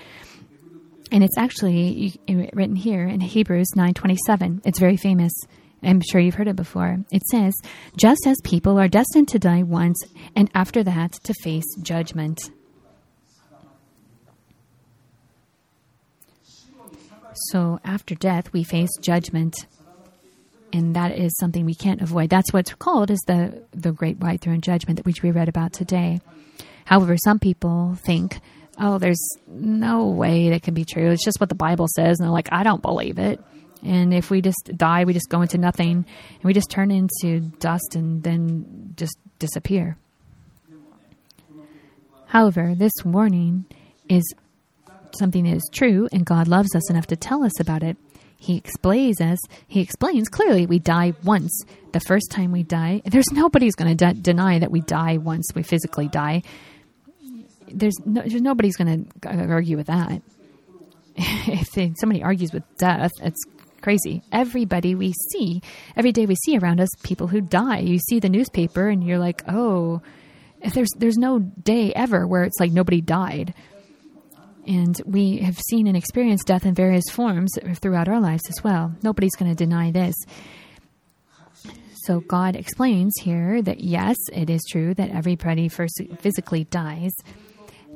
And 1.10 1.22
it's 1.24 1.36
actually 1.36 2.18
written 2.28 2.76
here 2.76 3.06
in 3.06 3.20
Hebrews 3.20 3.68
9:27. 3.76 4.62
It's 4.64 4.78
very 4.78 4.96
famous. 4.96 5.32
I'm 5.82 6.00
sure 6.00 6.20
you've 6.20 6.34
heard 6.34 6.48
it 6.48 6.56
before. 6.56 6.98
It 7.10 7.22
says, 7.30 7.52
"Just 7.96 8.26
as 8.26 8.36
people 8.42 8.78
are 8.78 8.88
destined 8.88 9.28
to 9.28 9.38
die 9.38 9.62
once 9.64 9.98
and 10.34 10.50
after 10.54 10.82
that 10.84 11.12
to 11.24 11.34
face 11.42 11.66
judgment." 11.82 12.50
So 17.50 17.80
after 17.84 18.14
death, 18.14 18.52
we 18.52 18.64
face 18.64 18.90
judgment. 19.00 19.54
And 20.72 20.96
that 20.96 21.16
is 21.16 21.36
something 21.38 21.64
we 21.64 21.74
can't 21.74 22.02
avoid. 22.02 22.30
That's 22.30 22.52
what's 22.52 22.74
called 22.74 23.10
is 23.10 23.20
the, 23.26 23.62
the 23.72 23.92
great 23.92 24.18
white 24.18 24.40
throne 24.40 24.60
judgment, 24.60 25.04
which 25.06 25.22
we 25.22 25.30
read 25.30 25.48
about 25.48 25.72
today. 25.72 26.20
However, 26.84 27.16
some 27.16 27.38
people 27.38 27.96
think, 28.04 28.40
oh, 28.78 28.98
there's 28.98 29.24
no 29.46 30.08
way 30.08 30.50
that 30.50 30.62
can 30.62 30.74
be 30.74 30.84
true. 30.84 31.10
It's 31.10 31.24
just 31.24 31.40
what 31.40 31.48
the 31.48 31.54
Bible 31.54 31.86
says. 31.88 32.18
And 32.18 32.26
they're 32.26 32.32
like, 32.32 32.48
I 32.52 32.62
don't 32.64 32.82
believe 32.82 33.18
it. 33.18 33.40
And 33.84 34.14
if 34.14 34.30
we 34.30 34.40
just 34.40 34.70
die, 34.76 35.04
we 35.04 35.12
just 35.12 35.28
go 35.28 35.42
into 35.42 35.58
nothing 35.58 36.04
and 36.34 36.42
we 36.42 36.54
just 36.54 36.70
turn 36.70 36.90
into 36.90 37.40
dust 37.40 37.94
and 37.94 38.22
then 38.22 38.94
just 38.96 39.16
disappear. 39.38 39.96
However, 42.26 42.74
this 42.74 42.92
warning 43.04 43.66
is 44.08 44.24
something 45.18 45.46
is 45.46 45.62
true 45.72 46.08
and 46.12 46.24
God 46.24 46.48
loves 46.48 46.74
us 46.74 46.90
enough 46.90 47.06
to 47.08 47.16
tell 47.16 47.44
us 47.44 47.60
about 47.60 47.82
it, 47.82 47.96
he 48.36 48.56
explains 48.56 49.20
us. 49.20 49.38
He 49.66 49.80
explains 49.80 50.28
clearly 50.28 50.66
we 50.66 50.78
die 50.78 51.14
once. 51.24 51.64
The 51.92 52.00
first 52.00 52.30
time 52.30 52.52
we 52.52 52.62
die, 52.62 53.00
there's 53.06 53.30
nobody's 53.32 53.74
going 53.74 53.96
to 53.96 54.06
de- 54.06 54.20
deny 54.20 54.58
that 54.58 54.70
we 54.70 54.80
die 54.82 55.16
once 55.16 55.46
we 55.54 55.62
physically 55.62 56.08
die. 56.08 56.42
There's 57.68 57.96
no, 58.04 58.20
there's 58.20 58.42
nobody's 58.42 58.76
going 58.76 59.08
to 59.22 59.28
argue 59.28 59.76
with 59.76 59.86
that. 59.86 60.20
if 61.16 61.96
somebody 61.98 62.22
argues 62.22 62.52
with 62.52 62.64
death, 62.76 63.12
it's 63.22 63.42
crazy. 63.80 64.22
Everybody 64.32 64.94
we 64.94 65.14
see, 65.32 65.62
every 65.96 66.12
day 66.12 66.26
we 66.26 66.34
see 66.34 66.58
around 66.58 66.80
us, 66.80 66.88
people 67.02 67.28
who 67.28 67.40
die. 67.40 67.78
You 67.78 67.98
see 67.98 68.20
the 68.20 68.28
newspaper, 68.28 68.88
and 68.88 69.02
you're 69.02 69.18
like, 69.18 69.42
oh, 69.48 70.02
there's 70.72 70.88
there's 70.98 71.16
no 71.16 71.38
day 71.38 71.92
ever 71.94 72.26
where 72.26 72.44
it's 72.44 72.58
like 72.58 72.72
nobody 72.72 73.00
died 73.00 73.54
and 74.66 75.00
we 75.04 75.38
have 75.38 75.58
seen 75.58 75.86
and 75.86 75.96
experienced 75.96 76.46
death 76.46 76.66
in 76.66 76.74
various 76.74 77.04
forms 77.10 77.52
throughout 77.76 78.08
our 78.08 78.20
lives 78.20 78.42
as 78.48 78.62
well. 78.62 78.94
Nobody's 79.02 79.36
going 79.36 79.50
to 79.50 79.56
deny 79.56 79.90
this. 79.90 80.14
So 82.04 82.20
God 82.20 82.54
explains 82.54 83.14
here 83.22 83.62
that 83.62 83.80
yes, 83.80 84.16
it 84.32 84.50
is 84.50 84.62
true 84.70 84.92
that 84.94 85.10
everybody 85.10 85.68
first 85.68 86.00
physically 86.18 86.64
dies, 86.64 87.12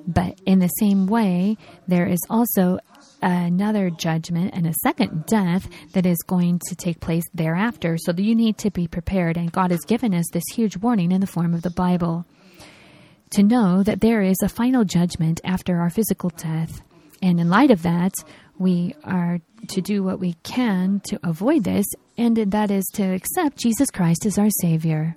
but 0.07 0.41
in 0.47 0.61
the 0.61 0.69
same 0.69 1.07
way, 1.07 1.59
there 1.87 2.07
is 2.07 2.21
also 2.31 2.79
another 3.21 3.91
judgment 3.91 4.55
and 4.55 4.67
a 4.67 4.73
second 4.83 5.27
death 5.27 5.69
that 5.93 6.07
is 6.07 6.17
going 6.27 6.61
to 6.69 6.75
take 6.75 7.01
place 7.01 7.25
thereafter. 7.35 7.99
So 7.99 8.13
you 8.17 8.35
need 8.35 8.57
to 8.59 8.71
be 8.71 8.89
prepared, 8.89 9.37
and 9.37 9.53
God 9.53 9.71
has 9.71 9.81
given 9.81 10.15
us 10.15 10.25
this 10.33 10.45
huge 10.55 10.79
warning 10.79 11.13
in 11.13 11.21
the 11.21 11.27
form 11.27 11.53
of 11.53 11.63
the 11.63 11.71
Bible 11.71 12.25
to 13.31 13.43
know 13.43 13.83
that 13.83 14.01
there 14.01 14.23
is 14.23 14.39
a 14.43 14.49
final 14.49 14.85
judgment 14.85 15.41
after 15.45 15.81
our 15.81 15.91
physical 15.91 16.31
death. 16.31 16.81
And 17.21 17.41
in 17.41 17.51
light 17.51 17.71
of 17.71 17.83
that, 17.83 18.13
we 18.59 18.95
are 19.05 19.41
to 19.69 19.81
do 19.81 20.03
what 20.03 20.21
we 20.21 20.35
can 20.43 21.01
to 21.09 21.19
avoid 21.23 21.65
this, 21.65 21.87
and 22.17 22.37
that 22.37 22.71
is 22.71 22.85
to 22.95 23.03
accept 23.03 23.59
Jesus 23.59 23.91
Christ 23.91 24.27
as 24.27 24.39
our 24.39 24.51
Savior. 24.61 25.17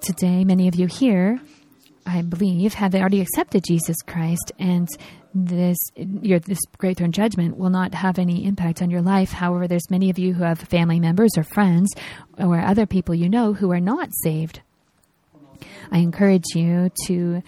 Today, 0.00 0.44
many 0.44 0.68
of 0.68 0.74
you 0.74 0.86
here, 0.86 1.40
I 2.06 2.22
believe, 2.22 2.74
have 2.74 2.94
already 2.94 3.20
accepted 3.20 3.64
Jesus 3.64 3.96
Christ, 4.06 4.52
and 4.58 4.88
this 5.34 5.78
your 5.96 6.38
this 6.40 6.58
great 6.76 6.98
throne 6.98 7.12
judgment 7.12 7.56
will 7.56 7.70
not 7.70 7.94
have 7.94 8.18
any 8.18 8.44
impact 8.44 8.82
on 8.82 8.90
your 8.90 9.00
life. 9.00 9.32
However, 9.32 9.66
there's 9.66 9.90
many 9.90 10.10
of 10.10 10.18
you 10.18 10.34
who 10.34 10.42
have 10.42 10.58
family 10.58 11.00
members 11.00 11.38
or 11.38 11.42
friends 11.42 11.94
or 12.36 12.60
other 12.60 12.84
people 12.84 13.14
you 13.14 13.28
know 13.28 13.54
who 13.54 13.72
are 13.72 13.80
not 13.80 14.10
saved. 14.22 14.60
I 15.90 15.98
encourage 15.98 16.44
you 16.54 16.90
to, 17.06 17.42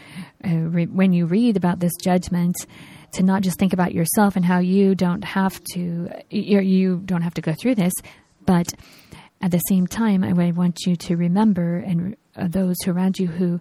uh, 0.45 0.57
re- 0.57 0.87
when 0.87 1.13
you 1.13 1.27
read 1.27 1.57
about 1.57 1.81
this 1.81 1.93
judgment, 2.03 2.57
to 3.13 3.23
not 3.23 3.43
just 3.43 3.59
think 3.59 3.73
about 3.73 3.95
yourself 3.95 4.37
and 4.37 4.45
how 4.45 4.59
you 4.59 4.95
don't 4.95 5.25
have 5.25 5.63
to, 5.73 6.09
you 6.31 7.03
don't 7.05 7.23
have 7.23 7.35
to 7.35 7.41
go 7.41 7.55
through 7.55 7.77
this, 7.77 7.93
but 8.45 8.73
at 9.41 9.51
the 9.51 9.59
same 9.69 9.87
time, 9.87 10.25
I 10.25 10.51
want 10.53 10.81
you 10.87 10.97
to 10.97 11.17
remember 11.17 11.77
and 11.77 12.17
uh, 12.37 12.49
those 12.49 12.77
around 12.87 13.19
you 13.19 13.27
who 13.27 13.61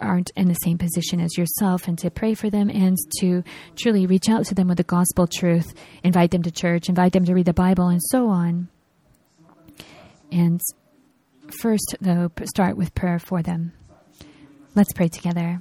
aren't 0.00 0.30
in 0.36 0.48
the 0.48 0.54
same 0.54 0.78
position 0.78 1.20
as 1.20 1.38
yourself 1.38 1.88
and 1.88 1.98
to 1.98 2.10
pray 2.10 2.34
for 2.34 2.50
them 2.50 2.68
and 2.68 2.96
to 3.20 3.42
truly 3.76 4.06
reach 4.06 4.28
out 4.28 4.44
to 4.46 4.54
them 4.54 4.68
with 4.68 4.76
the 4.76 4.84
gospel 4.84 5.26
truth, 5.26 5.72
invite 6.02 6.32
them 6.32 6.42
to 6.42 6.50
church, 6.50 6.88
invite 6.88 7.12
them 7.12 7.24
to 7.24 7.34
read 7.34 7.46
the 7.46 7.52
Bible, 7.52 7.88
and 7.88 8.00
so 8.02 8.28
on. 8.28 8.68
And 10.30 10.60
first, 11.60 11.96
though, 12.00 12.30
start 12.44 12.76
with 12.76 12.94
prayer 12.94 13.18
for 13.18 13.42
them. 13.42 13.72
Let's 14.74 14.94
pray 14.94 15.08
together. 15.08 15.60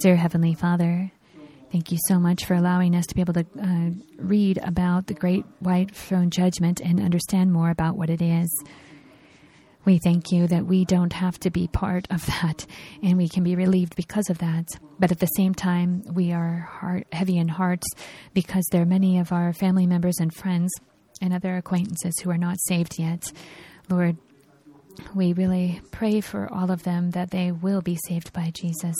Dear 0.00 0.16
Heavenly 0.16 0.52
Father, 0.52 1.10
thank 1.72 1.90
you 1.90 1.96
so 2.08 2.18
much 2.18 2.44
for 2.44 2.52
allowing 2.52 2.94
us 2.94 3.06
to 3.06 3.14
be 3.14 3.22
able 3.22 3.32
to 3.32 3.46
uh, 3.58 3.90
read 4.18 4.58
about 4.62 5.06
the 5.06 5.14
great 5.14 5.46
white 5.60 5.96
throne 5.96 6.28
judgment 6.28 6.82
and 6.82 7.00
understand 7.00 7.54
more 7.54 7.70
about 7.70 7.96
what 7.96 8.10
it 8.10 8.20
is. 8.20 8.50
We 9.86 9.96
thank 9.96 10.30
you 10.30 10.46
that 10.46 10.66
we 10.66 10.84
don't 10.84 11.14
have 11.14 11.40
to 11.40 11.50
be 11.50 11.68
part 11.68 12.06
of 12.10 12.26
that 12.26 12.66
and 13.02 13.16
we 13.16 13.30
can 13.30 13.42
be 13.42 13.56
relieved 13.56 13.96
because 13.96 14.28
of 14.28 14.38
that. 14.38 14.66
But 14.98 15.10
at 15.10 15.20
the 15.20 15.26
same 15.28 15.54
time, 15.54 16.02
we 16.12 16.32
are 16.32 16.68
heart, 16.70 17.06
heavy 17.12 17.38
in 17.38 17.48
hearts 17.48 17.86
because 18.34 18.66
there 18.72 18.82
are 18.82 18.86
many 18.86 19.18
of 19.18 19.32
our 19.32 19.54
family 19.54 19.86
members 19.86 20.18
and 20.20 20.34
friends 20.34 20.70
and 21.22 21.32
other 21.32 21.56
acquaintances 21.56 22.18
who 22.18 22.30
are 22.30 22.36
not 22.36 22.58
saved 22.60 22.98
yet. 22.98 23.32
Lord, 23.88 24.18
we 25.14 25.32
really 25.32 25.80
pray 25.90 26.20
for 26.20 26.52
all 26.52 26.70
of 26.70 26.82
them 26.82 27.10
that 27.12 27.30
they 27.30 27.52
will 27.52 27.80
be 27.80 27.98
saved 28.06 28.32
by 28.32 28.50
Jesus. 28.54 28.96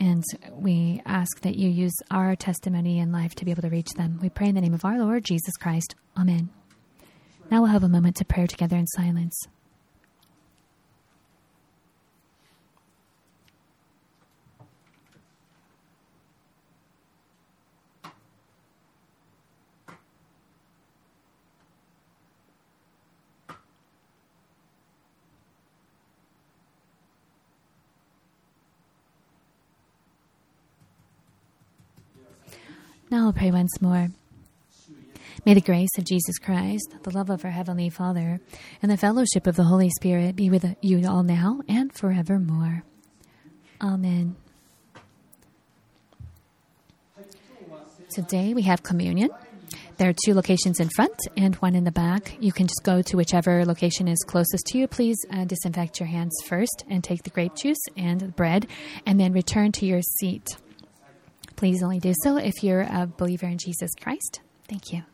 And 0.00 0.24
we 0.50 1.00
ask 1.06 1.40
that 1.42 1.56
you 1.56 1.68
use 1.68 1.94
our 2.10 2.34
testimony 2.34 2.98
and 2.98 3.12
life 3.12 3.34
to 3.36 3.44
be 3.44 3.50
able 3.50 3.62
to 3.62 3.68
reach 3.68 3.90
them. 3.96 4.18
We 4.20 4.28
pray 4.28 4.48
in 4.48 4.54
the 4.54 4.60
name 4.60 4.74
of 4.74 4.84
our 4.84 4.98
Lord 4.98 5.24
Jesus 5.24 5.56
Christ. 5.56 5.94
Amen. 6.16 6.50
Now 7.50 7.62
we'll 7.62 7.70
have 7.70 7.84
a 7.84 7.88
moment 7.88 8.16
to 8.16 8.24
pray 8.24 8.46
together 8.46 8.76
in 8.76 8.86
silence. 8.88 9.46
Now 33.12 33.26
I'll 33.26 33.32
pray 33.34 33.50
once 33.50 33.82
more. 33.82 34.08
May 35.44 35.52
the 35.52 35.60
grace 35.60 35.90
of 35.98 36.04
Jesus 36.06 36.38
Christ, 36.38 36.94
the 37.02 37.10
love 37.10 37.28
of 37.28 37.44
our 37.44 37.50
Heavenly 37.50 37.90
Father, 37.90 38.40
and 38.80 38.90
the 38.90 38.96
fellowship 38.96 39.46
of 39.46 39.54
the 39.54 39.64
Holy 39.64 39.90
Spirit 39.90 40.34
be 40.34 40.48
with 40.48 40.64
you 40.80 41.06
all 41.06 41.22
now 41.22 41.60
and 41.68 41.92
forevermore. 41.92 42.84
Amen. 43.82 44.34
Today 48.14 48.54
we 48.54 48.62
have 48.62 48.82
communion. 48.82 49.28
There 49.98 50.08
are 50.08 50.14
two 50.24 50.32
locations 50.32 50.80
in 50.80 50.88
front 50.88 51.18
and 51.36 51.54
one 51.56 51.74
in 51.74 51.84
the 51.84 51.92
back. 51.92 52.34
You 52.40 52.50
can 52.50 52.66
just 52.66 52.82
go 52.82 53.02
to 53.02 53.16
whichever 53.18 53.66
location 53.66 54.08
is 54.08 54.24
closest 54.26 54.64
to 54.68 54.78
you. 54.78 54.88
Please 54.88 55.18
uh, 55.30 55.44
disinfect 55.44 56.00
your 56.00 56.08
hands 56.08 56.32
first 56.46 56.82
and 56.88 57.04
take 57.04 57.24
the 57.24 57.30
grape 57.30 57.56
juice 57.56 57.82
and 57.94 58.20
the 58.20 58.28
bread, 58.28 58.68
and 59.04 59.20
then 59.20 59.34
return 59.34 59.70
to 59.72 59.84
your 59.84 60.00
seat. 60.00 60.48
Please 61.62 61.80
only 61.80 62.00
do 62.00 62.12
so 62.24 62.38
if 62.38 62.64
you're 62.64 62.80
a 62.80 63.06
believer 63.06 63.46
in 63.46 63.56
Jesus 63.56 63.92
Christ. 63.94 64.40
Thank 64.66 64.92
you. 64.92 65.11